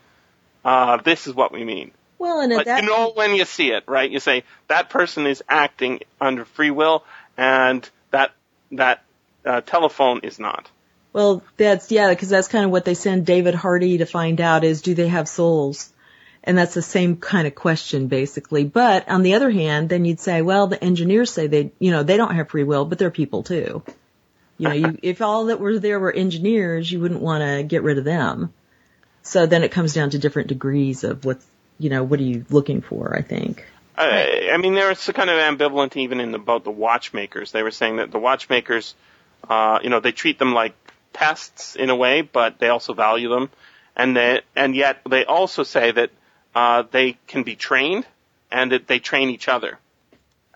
[0.65, 1.91] uh, this is what we mean.
[2.19, 4.11] Well, and But that you know when you see it, right?
[4.11, 7.05] You say that person is acting under free will,
[7.37, 8.33] and that
[8.73, 9.05] that
[9.45, 10.71] uh, telephone is not.
[11.13, 14.65] Well, that's yeah, because that's kind of what they send David Hardy to find out
[14.65, 15.93] is do they have souls?
[16.47, 18.65] And that's the same kind of question basically.
[18.65, 22.03] But on the other hand, then you'd say, well, the engineers say they, you know,
[22.03, 23.83] they don't have free will, but they're people too.
[24.59, 27.83] You know, you, if all that were there were engineers, you wouldn't want to get
[27.83, 28.53] rid of them.
[29.23, 31.41] So then it comes down to different degrees of what,
[31.79, 33.65] you know, what are you looking for, I think.
[33.97, 37.53] I, I mean, there was kind of ambivalent even in about the watchmakers.
[37.53, 38.95] They were saying that the watchmakers,
[39.49, 40.75] uh, you know, they treat them like
[41.15, 43.51] pests in a way, but they also value them,
[43.97, 46.11] and they, and yet they also say that
[46.55, 48.07] uh, they can be trained,
[48.51, 49.79] and that they train each other.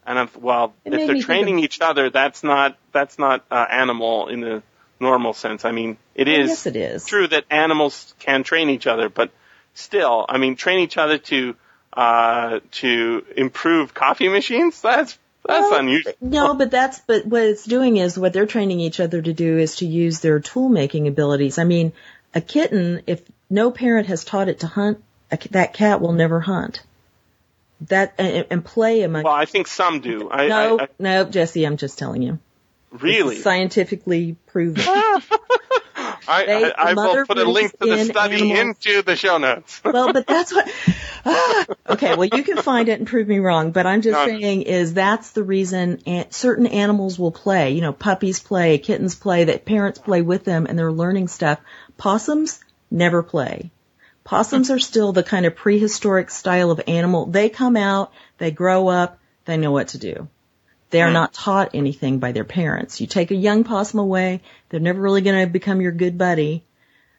[0.06, 3.66] And if, well, It if they're training of- each other, that's not that's not uh,
[3.70, 4.62] animal in the
[5.00, 5.64] normal sense.
[5.64, 9.30] I mean, it is it true that animals can train each other, but
[9.74, 11.54] still, I mean, train each other to
[11.92, 14.80] uh, to improve coffee machines.
[14.80, 16.12] That's that's Well, unusual.
[16.20, 19.58] No, but that's but what it's doing is what they're training each other to do
[19.58, 21.58] is to use their tool making abilities.
[21.58, 21.92] I mean,
[22.34, 25.02] A kitten, if no parent has taught it to hunt,
[25.50, 26.82] that cat will never hunt.
[27.82, 29.22] That and, and play among.
[29.22, 30.28] Well, I think some do.
[30.30, 32.38] I, no, I, I, no, Jesse, I'm just telling you.
[32.90, 33.36] really.
[33.36, 34.82] It's scientifically proven.
[36.30, 38.76] I, they, I, I will put a link to the study animals.
[38.86, 39.80] into the show notes.
[39.84, 40.70] well, but that's what.
[41.24, 44.26] Ah, okay, well, you can find it and prove me wrong, but I'm just No.
[44.26, 47.72] saying is that's the reason an- certain animals will play.
[47.72, 51.60] You know, puppies play, kittens play, that parents play with them, and they're learning stuff.
[51.96, 52.60] Possums
[52.90, 53.70] never play.
[54.28, 57.24] Possums are still the kind of prehistoric style of animal.
[57.24, 60.28] They come out, they grow up, they know what to do.
[60.90, 63.00] They are not taught anything by their parents.
[63.00, 66.62] You take a young possum away, they're never really going to become your good buddy.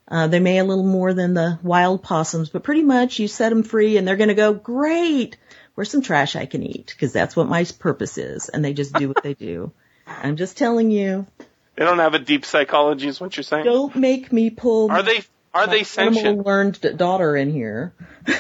[0.07, 3.49] Uh, they may a little more than the wild possums, but pretty much you set
[3.49, 5.35] them free and they're going to go, great,
[5.73, 6.93] where's some trash I can eat?
[6.95, 8.49] Because that's what my purpose is.
[8.49, 9.71] And they just do what they do.
[10.07, 11.25] I'm just telling you,
[11.73, 13.65] They don't have a deep psychology, is what you're saying.
[13.65, 16.45] don't make me pull Are they are they sentient?
[16.45, 17.93] learned daughter in here.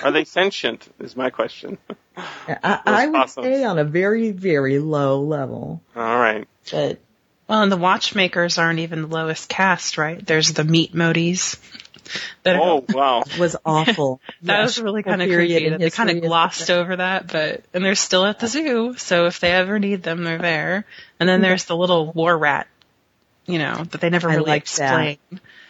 [0.03, 0.87] Are they sentient?
[0.99, 1.77] Is my question.
[2.17, 3.45] I, I would possums.
[3.45, 5.81] say on a very, very low level.
[5.95, 6.47] All right.
[6.71, 6.99] But
[7.47, 10.23] Well, and the watchmakers aren't even the lowest caste, right?
[10.25, 11.57] There's the meat Moties.
[12.43, 13.23] That oh, are, Oh wow.
[13.39, 14.19] was awful.
[14.43, 14.61] that Yeah.
[14.63, 15.83] was really kind of period creepy.
[15.83, 18.95] they kind of history is- glossed over that, but and they're still at the zoo.
[18.97, 20.85] So if they ever need them, they're there.
[21.19, 21.49] And then mm-hmm.
[21.49, 22.67] there's the little war rat,
[23.45, 25.17] you know, that they never I really like that.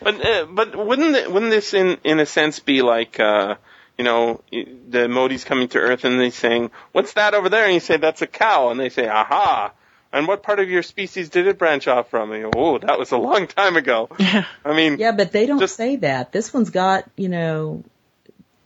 [0.01, 0.17] Explain.
[0.19, 3.55] But uh, but wouldn't wouldn't this in in a sense be like uh
[3.97, 7.73] you know the Motie's coming to Earth and they saying what's that over there and
[7.73, 9.71] you say that's a cow and they say aha
[10.11, 12.77] and what part of your species did it branch off from and you go, oh
[12.79, 14.07] that was a long time ago.
[14.19, 16.31] I mean Yeah, but they don't Just- say that.
[16.31, 17.83] This one's got, you know,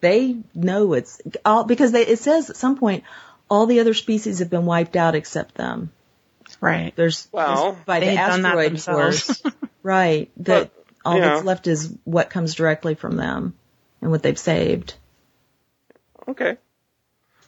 [0.02, 3.04] they know it's all because they, it says at some point
[3.50, 5.92] all the other species have been wiped out except them.
[6.62, 6.94] Right.
[6.96, 9.24] There's, Well, there's- by they the had done that asteroid themselves.
[9.42, 9.42] force,
[9.84, 10.30] right?
[10.38, 10.72] That
[11.06, 13.54] all you that's left is what comes directly from them
[14.02, 14.96] and what they've saved.
[16.28, 16.58] okay.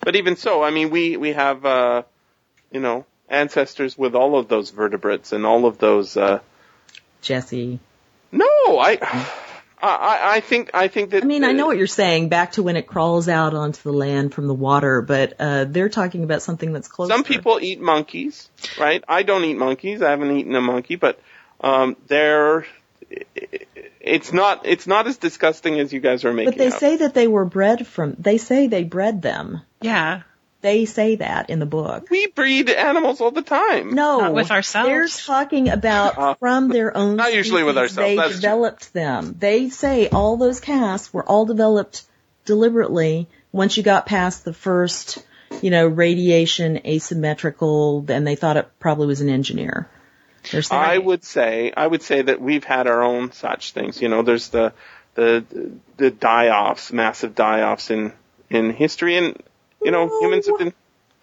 [0.01, 2.03] But even so, I mean we we have uh
[2.71, 6.39] you know ancestors with all of those vertebrates and all of those uh
[7.21, 7.79] Jesse,
[8.31, 8.45] no
[8.79, 9.31] I
[9.81, 12.29] I I think I think that I mean, I know what you're saying.
[12.29, 15.89] Back to when it crawls out onto the land from the water, but uh, they're
[15.89, 17.09] talking about something that's close.
[17.09, 18.49] Some people eat monkeys,
[18.79, 19.03] right?
[19.07, 20.01] I don't eat monkeys.
[20.01, 21.19] I haven't eaten a monkey, but
[21.61, 22.65] um, they're.
[24.05, 24.65] It's not.
[24.65, 26.51] It's not as disgusting as you guys are making.
[26.51, 26.79] but they out.
[26.79, 28.15] say that they were bred from.
[28.19, 29.61] They say they bred them.
[29.81, 30.21] Yeah.
[30.61, 32.07] They say that in the book.
[32.09, 33.93] we breed animals all the time.
[33.93, 34.89] No, Not with ourselves.
[34.89, 37.17] They're talking about Uh, from their own.
[37.17, 38.41] not usually with ourselves, They that's true.
[38.41, 39.35] developed them.
[39.37, 42.03] They say all those castes were all developed
[42.45, 45.23] deliberately once you got past the first,
[45.61, 49.87] you know, radiation asymmetrical, and they thought it probably was an engineer.
[50.51, 51.71] They're I would say.
[51.75, 54.01] I would say that we've had our own such things.
[54.01, 54.73] You know, there's the
[55.15, 55.43] the
[55.97, 58.13] the die-offs, massive die-offs in
[58.49, 59.41] in history, and
[59.83, 60.19] you know, No.
[60.21, 60.73] humans have been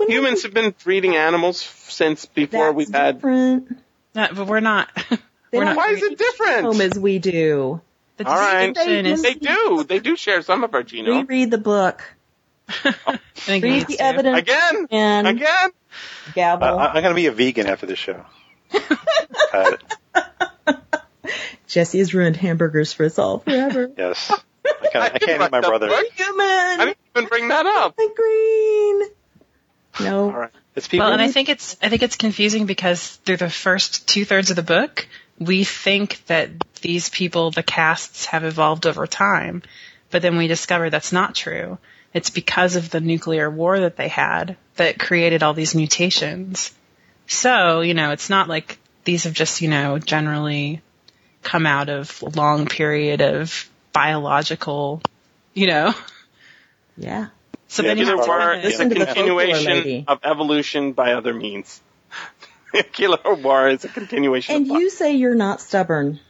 [0.08, 3.16] humans have been breeding animals since before that's we've had.
[3.16, 3.78] different.
[4.14, 4.88] No, but we're not.
[4.94, 5.18] They
[5.58, 5.76] we're don't.
[5.76, 6.64] Why is it different?
[6.66, 7.80] Home as we do.
[8.18, 8.74] The All right.
[8.74, 9.84] distinction is- They do.
[9.88, 11.26] They do share some of our genome.
[11.28, 12.02] Reread the book.
[12.68, 14.02] I think it Read the to.
[14.02, 14.86] evidence Again?
[14.90, 15.70] and Again?
[16.34, 16.78] gavel.
[16.78, 18.24] I, I'm going to be a vegan after this show.
[19.52, 19.78] Got
[20.66, 20.76] it.
[21.66, 23.90] Jesse has ruined hamburgers for us all forever.
[23.98, 24.30] Yes.
[24.64, 25.86] I can't, I can't eat my Right, brother.
[25.88, 26.06] right?
[26.18, 26.78] I Human.
[26.86, 27.94] didn't even bring that up.
[27.98, 29.02] My green.
[30.08, 30.24] No.
[30.26, 30.50] All right.
[30.76, 31.04] It's people.
[31.04, 34.50] Well, and I think it's I think it's confusing because through the first two thirds
[34.50, 35.06] of the book,
[35.38, 36.50] we think that
[36.80, 39.62] these people, the castes, have evolved over time,
[40.10, 41.78] but then we discover that's not true.
[42.14, 46.72] It's because of the nuclear war that they had that created all these mutations.
[47.32, 50.82] So, you know, it's not like these have just, you know, generally
[51.42, 55.00] come out of a long period of biological,
[55.54, 55.94] you know.
[56.96, 57.28] Yeah.
[57.68, 60.04] So then you Killer have War kind is Listen a to the continuation lady.
[60.06, 61.80] of evolution by other means.
[62.92, 66.20] Killer War is a continuation And of you say you're not stubborn.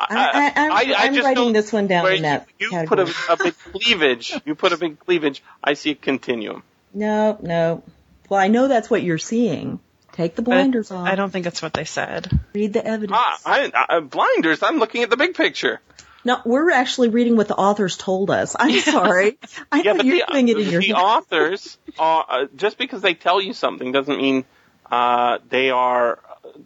[0.00, 2.86] I, I, I'm, I, am just writing this one down where in that you, you
[2.86, 4.34] put a, a big cleavage.
[4.46, 5.42] You put a big cleavage.
[5.62, 6.62] I see a continuum.
[6.94, 7.82] No, no.
[8.30, 9.80] Well, I know that's what you're seeing.
[10.18, 11.06] Take the but blinders off.
[11.06, 12.28] I don't think that's what they said.
[12.52, 13.12] read the evidence.
[13.22, 14.64] Ah, I, I, blinders.
[14.64, 15.80] I'm looking at the big picture.
[16.24, 18.56] No, we're actually reading what the authors told us.
[18.58, 19.38] I'm sorry.
[19.70, 20.96] I Yeah, know but you're the, putting it in your the head.
[20.96, 24.44] authors are uh, just because they tell you something doesn't mean
[24.90, 26.18] uh, they are.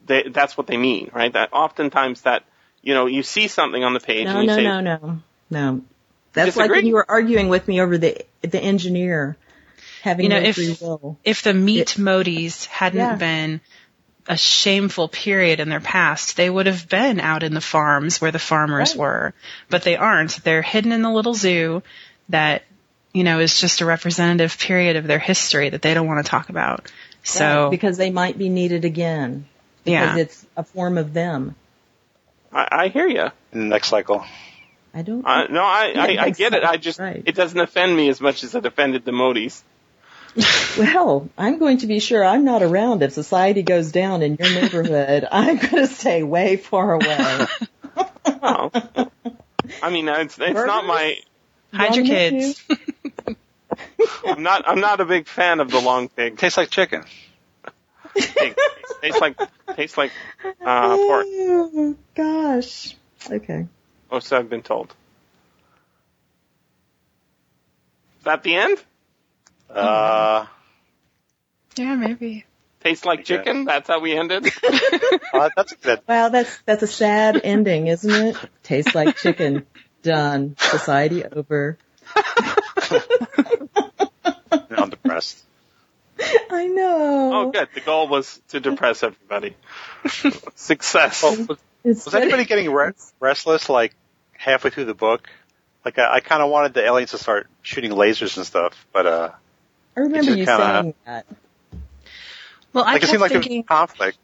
[0.06, 1.30] They, that's what they mean, right?
[1.30, 2.44] That oftentimes that
[2.82, 5.20] you know you see something on the page No, and you no, say, no, no,
[5.50, 5.82] no.
[6.32, 9.36] That's like when you were arguing with me over the the engineer
[10.02, 11.18] having You know, no if- free will.
[11.24, 13.16] if the meat Moties hadn't Yeah.
[13.16, 13.60] been
[14.28, 18.30] a shameful period in their past, they would have been out in the farms where
[18.30, 18.98] the farmers Right.
[19.00, 19.34] were,
[19.68, 20.44] but they aren't.
[20.44, 21.82] They're hidden in the little zoo
[22.28, 22.62] that,
[23.12, 26.30] you know, is just a representative period of their history that they don't want to
[26.30, 26.90] talk about.
[27.24, 29.46] So, Right, because they might be needed again.
[29.84, 30.22] Because yeah.
[30.22, 31.56] it's a form of them.
[32.52, 33.26] I, I hear you.
[33.52, 34.24] in the next cycle.
[34.94, 35.26] I don't.
[35.26, 36.62] Uh, no, I, I, I that's get it.
[36.62, 37.22] I just right.
[37.26, 39.62] it doesn't offend me as much as it offended the Moties.
[40.78, 44.50] well, I'm going to be sure I'm not around if society goes down in your
[44.50, 45.26] neighborhood.
[45.32, 47.46] I'm going to stay way far away.
[48.26, 48.70] Oh.
[49.82, 51.18] I mean, it's it's not my.
[51.72, 52.62] hide your kids.
[54.26, 54.66] I'm not.
[54.66, 56.38] I'm not a big fan of the long pig.
[56.38, 57.04] Tastes like chicken.
[58.14, 59.38] Tastes like
[59.74, 60.12] tastes like
[60.64, 61.26] uh, pork.
[61.28, 62.96] Oh, gosh.
[63.30, 63.66] Okay.
[64.10, 64.94] Oh, so I've been told.
[68.18, 68.78] Is that the end?
[69.72, 70.46] Uh,
[71.76, 72.44] Yeah, maybe.
[72.80, 73.64] Tastes like chicken.
[73.64, 74.46] That's how we ended.
[75.32, 76.02] uh, that's that.
[76.08, 78.36] Wow, that's that's a sad ending, isn't it?
[78.64, 79.66] Tastes like chicken.
[80.02, 80.56] Done.
[80.58, 81.78] Society over.
[84.70, 85.42] I'm depressed.
[86.50, 87.30] I know.
[87.32, 87.68] Oh, good.
[87.74, 89.56] The goal was to depress everybody.
[90.56, 91.22] Success.
[91.22, 91.46] Well,
[91.84, 93.94] was, was anybody getting re- restless like
[94.32, 95.28] halfway through the book?
[95.84, 99.06] Like I, I kind of wanted the aliens to start shooting lasers and stuff, but
[99.06, 99.30] uh,
[99.96, 101.26] I remember you kinda- saying that.
[102.72, 104.18] Well, I like it kept seemed like there thinking, was conflict.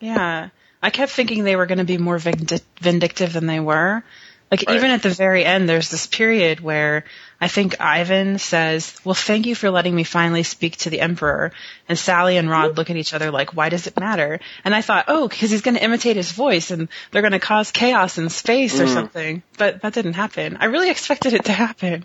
[0.00, 0.48] yeah,
[0.82, 4.02] I kept thinking they were going to be more vindictive than they were.
[4.50, 4.76] Like Right.
[4.76, 7.04] even at the very end, there's this period where
[7.40, 11.50] I think Ivan says, "Well, thank you for letting me finally speak to the Emperor."
[11.88, 14.82] And Sally and Rod look at each other like, "Why does it matter?" And I
[14.82, 18.18] thought, "Oh, because he's going to imitate his voice, and they're going to cause chaos
[18.18, 18.92] in space or mm.
[18.92, 20.58] something." But that didn't happen.
[20.60, 22.04] I really expected it to happen.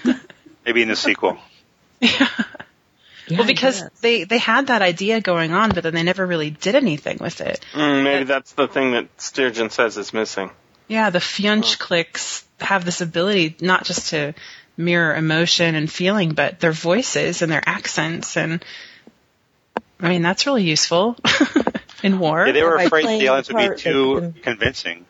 [0.64, 1.38] Maybe in the sequel.
[2.00, 6.50] Yeah, well, because they they had that idea going on, but then they never really
[6.50, 7.64] did anything with it.
[7.72, 10.50] Mm, maybe that's the thing that Sturgeon says is missing.
[10.86, 14.34] Yeah, the Fyunch clicks have this ability not just to
[14.76, 18.64] mirror emotion and feeling, but their voices and their accents, and
[19.98, 21.16] I mean that's really useful
[22.04, 22.46] in war.
[22.46, 25.04] Yeah, they were afraid the aliens would be too convincing,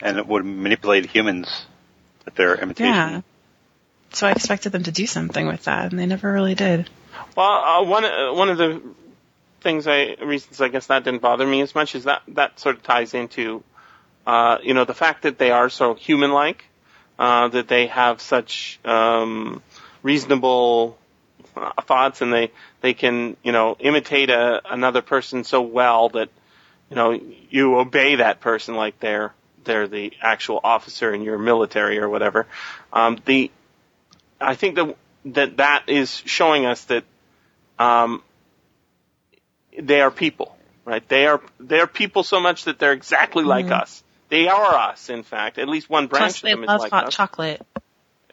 [0.00, 1.64] and it would manipulate humans
[2.26, 2.92] with their imitation.
[2.92, 3.20] yeah.
[4.12, 6.88] So I expected them to do something with that, and they never really did.
[7.36, 8.82] Well, uh, one uh, one of the
[9.60, 12.76] things I reasons I guess that didn't bother me as much is that that sort
[12.76, 13.62] of ties into
[14.26, 16.64] uh, you know the fact that they are so human-like,
[17.18, 19.62] uh, that they have such um,
[20.02, 20.98] reasonable
[21.56, 22.50] uh, thoughts, and they
[22.80, 26.28] they can you know imitate a, another person so well that
[26.90, 27.18] you know
[27.50, 29.32] you obey that person like they're
[29.64, 32.46] they're the actual officer in your military or whatever.
[32.92, 33.50] Um, the
[34.42, 37.04] I think that that that is showing us that
[37.78, 38.22] um,
[39.78, 41.06] they are people, right?
[41.08, 44.02] They are they are people so much that they're exactly like us.
[44.28, 45.58] They are us, in fact.
[45.58, 46.90] At least one branch Plus, of them is like us.
[46.90, 47.66] They love hot chocolate.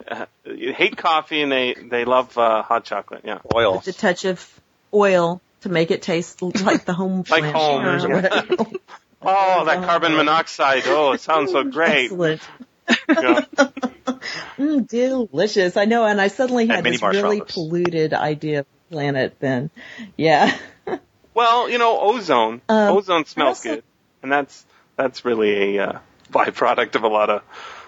[0.08, 3.22] Uh, you hate coffee and they they love uh, hot chocolate.
[3.26, 3.40] Yeah.
[3.54, 3.76] Oil.
[3.76, 4.62] With a touch of
[4.94, 8.16] oil to make it taste like the home Like home, or yeah.
[8.16, 8.66] whatever.
[9.22, 10.84] Oh, that carbon monoxide.
[10.86, 12.06] Oh, it sounds so great.
[12.06, 12.42] Excellent.
[13.10, 13.46] Yeah.
[14.58, 15.78] Mm, delicious.
[15.78, 19.70] I know, and I suddenly had this really polluted idea of the planet then.
[20.18, 20.56] Yeah.
[21.34, 22.62] Well, you know, ozone.
[22.68, 23.84] Um, ozone smells also- good,
[24.22, 24.66] and that's
[24.98, 26.00] that's really a uh,
[26.34, 27.44] byproduct of a lot of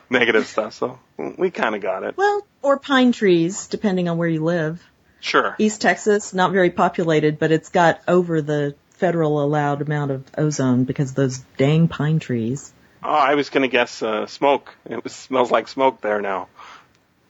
[0.10, 0.74] negative stuff.
[0.74, 2.16] So we kind of got it.
[2.16, 4.82] well, or pine trees, depending on where you live.
[5.20, 5.56] Sure.
[5.58, 10.86] East Texas, not very populated, but it's got over the federal allowed amount of ozone
[10.86, 12.72] because of those dang pine trees.
[13.04, 14.76] Oh, I was going to guess uh, smoke.
[14.90, 16.48] It was, smells like smoke there now.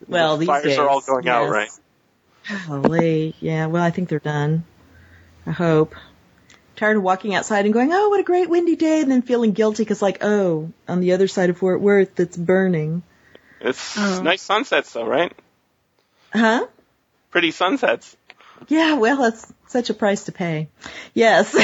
[0.07, 1.69] Well, the these fires days, are all going out, right?
[2.67, 3.67] Golly, yeah.
[3.67, 4.65] Well, I think they're done.
[5.45, 5.95] I hope.
[6.75, 9.51] Tired of walking outside and going, oh, what a great windy day, and then feeling
[9.53, 13.03] guilty because, like, oh, on the other side of Fort Worth, it's burning.
[13.59, 14.21] It's Oh.
[14.23, 15.31] nice sunsets, though, right?
[16.33, 16.65] Huh?
[17.29, 18.17] Pretty sunsets.
[18.67, 20.69] Yeah, well, that's such a price to pay.
[21.13, 21.55] Yes.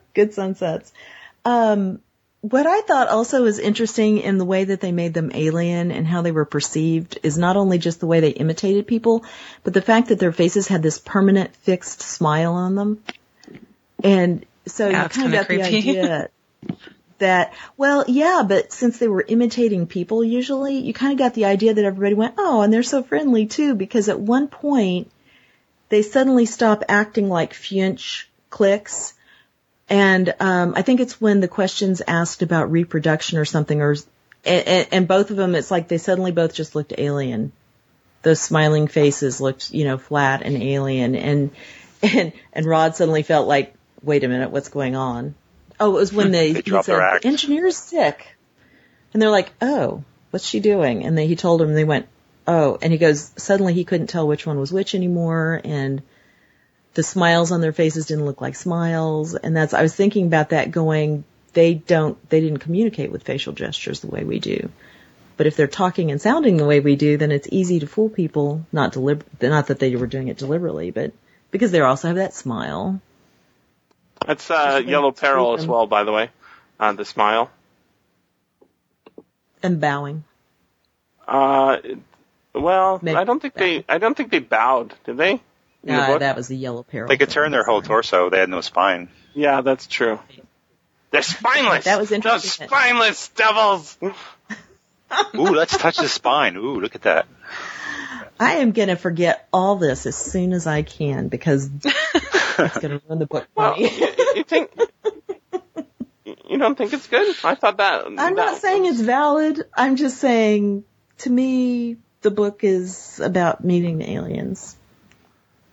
[0.14, 0.92] Good sunsets.
[1.44, 2.00] Um,
[2.40, 6.06] what I thought also was interesting in the way that they made them alien and
[6.06, 9.24] how they were perceived is not only just the way they imitated people,
[9.64, 13.02] but the fact that their faces had this permanent fixed smile on them.
[14.04, 15.62] And so Yeah, you kind of got creepy.
[15.62, 16.28] the idea
[17.18, 21.46] that, well, yeah, but since they were imitating people usually, you kind of got the
[21.46, 25.10] idea that everybody went, oh, and they're so friendly too, because at one point,
[25.88, 29.14] they suddenly stop acting like Fyunch clicks.
[29.88, 33.92] And um, I think it's when the questions asked about reproduction or something, or
[34.44, 37.52] and, and, and both of them, it's like they suddenly both just looked alien.
[38.22, 41.50] Those smiling faces looked, you know, flat and alien, and
[42.02, 45.34] and and Rod suddenly felt like wait a minute, what's going on?
[45.78, 48.36] Oh, it was when they, They he said, engineer's sick.
[49.12, 51.04] And they're like, oh, what's she doing?
[51.04, 52.06] And then he told them, they went,
[52.46, 56.02] oh, and he goes, suddenly he couldn't tell which one was which anymore, and
[56.96, 60.48] the smiles on their faces didn't look like smiles, and that's, I was thinking about
[60.48, 64.70] that going, they don't, they didn't communicate with facial gestures the way we do.
[65.36, 68.08] But if they're talking and sounding the way we do, then it's easy to fool
[68.08, 71.12] people, not delib- not that they were doing it deliberately, but
[71.50, 72.98] because they also have that smile.
[74.26, 76.30] That's uh, Yellow Peril as well, by the way.
[76.80, 77.50] Uh, the smile.
[79.62, 80.24] And bowing.
[81.28, 81.76] Uh,
[82.54, 83.84] well, Maybe I don't think they.
[83.86, 85.42] I don't think they bowed, did they?
[85.86, 87.08] In the Uh, that was the yellow peril.
[87.08, 88.28] They could turn their whole torso.
[88.30, 89.08] They had no spine.
[89.34, 90.18] Yeah, that's true.
[91.12, 91.84] They're spineless.
[91.84, 92.68] That was Those interesting.
[92.68, 93.96] spineless devils.
[94.02, 96.56] Ooh, let's touch the spine.
[96.56, 97.26] Ooh, look at that.
[98.38, 103.18] I am gonna forget all this as soon as I can because it's gonna ruin
[103.20, 103.88] the book for Well, me.
[103.88, 104.70] you, you think?
[106.48, 107.34] You don't think it's good?
[107.44, 108.04] I thought that.
[108.06, 109.64] I'm that not saying was- it's valid.
[109.74, 110.84] I'm just saying,
[111.18, 114.76] to me, the book is about meeting the aliens.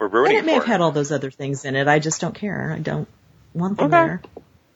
[0.04, 1.88] We're And ruining it may have had all those other things in it.
[1.88, 2.72] I just don't care.
[2.76, 3.08] I don't
[3.54, 3.96] want them Okay.
[3.98, 4.22] there.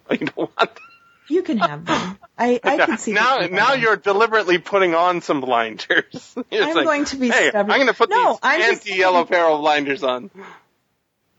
[0.10, 0.80] You don't want
[1.28, 2.18] You can have them.
[2.38, 3.40] I, I can see now.
[3.52, 6.34] Now you're deliberately putting on some blinders.
[6.52, 7.72] I'm like, going to be Hey, stubborn.
[7.72, 10.32] I'm going to put No, these I'm anti-yellow pair of blinders on.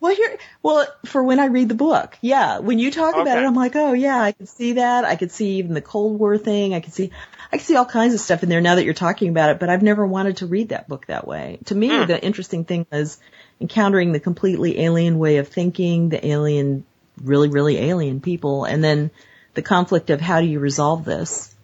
[0.01, 2.59] Well, here, well, for when I read the book, yeah.
[2.60, 5.05] When you talk about it, I'm like, oh yeah, I can see that.
[5.05, 6.73] I could see even the Cold War thing.
[6.74, 7.10] I could see,
[7.52, 9.59] I can see all kinds of stuff in there now that you're talking about it.
[9.59, 11.59] But I've never wanted to read that book that way.
[11.65, 12.05] To me, Hmm.
[12.05, 13.19] the interesting thing was
[13.60, 16.85] encountering the completely alien way of thinking, the alien,
[17.22, 19.10] really, really alien people, and then
[19.55, 21.55] the conflict of how do you resolve this.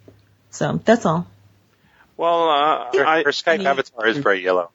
[0.51, 1.27] So that's all.
[2.17, 4.71] Well, uh, Her, I, her Skype I- avatar is very yellow.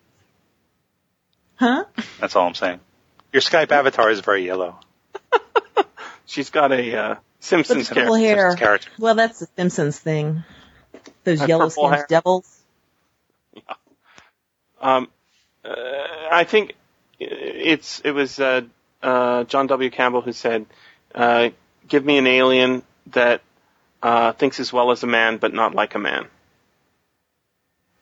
[1.57, 1.85] Huh?
[2.21, 2.81] That's all I'm saying.
[3.33, 4.79] Your Skype avatar is very yellow.
[6.27, 8.19] she's got a uh, Simpsons Purple character.
[8.19, 8.37] hair.
[8.51, 8.91] Simpsons character.
[8.99, 10.43] Well, that's the Simpsons thing.
[11.25, 12.07] Those Have yellow purple skinned hair.
[12.09, 12.57] devils.
[14.81, 15.09] Um,
[15.65, 15.71] uh,
[16.33, 16.75] I think
[17.21, 18.63] it's it was uh,
[19.03, 19.91] uh, John W.
[19.91, 20.67] Campbell who said,
[21.15, 21.51] uh,
[21.89, 23.43] "Give me an alien that
[24.03, 26.27] uh, thinks as well as a man, but not like a man."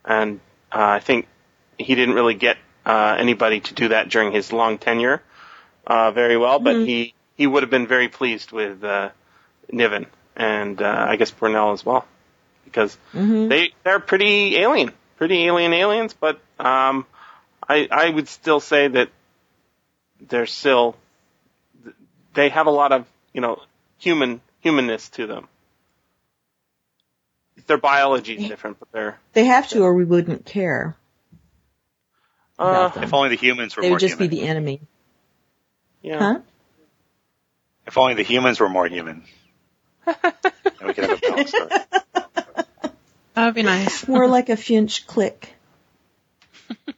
[0.04, 0.40] And
[0.72, 1.26] uh, I think
[1.78, 5.22] he didn't really get uh, anybody to do that during his long tenure
[5.86, 6.86] uh, very well, but Mhm.
[6.86, 9.10] he he would have been very pleased with uh,
[9.70, 12.06] Niven and uh, I guess Pournelle as well
[12.64, 16.14] because hmm they they're pretty alien, pretty alien aliens.
[16.14, 17.06] But um,
[17.68, 19.10] I I would still say that
[20.20, 20.96] they're still
[22.34, 23.60] they have a lot of you know
[23.98, 25.48] human humanness to them.
[27.66, 30.96] Their biology is different, but they're They have to, or we wouldn't care.
[32.58, 32.90] uh.
[32.96, 34.30] If only the humans were They more would just human.
[34.30, 34.80] be the enemy.
[36.02, 36.18] yeah.
[36.18, 36.40] Huh?
[37.86, 39.24] If only the humans were more human.
[40.06, 40.14] we
[40.94, 41.70] could have a balanced story.
[43.34, 44.08] That would be nice.
[44.08, 45.54] More like a Fyunch click.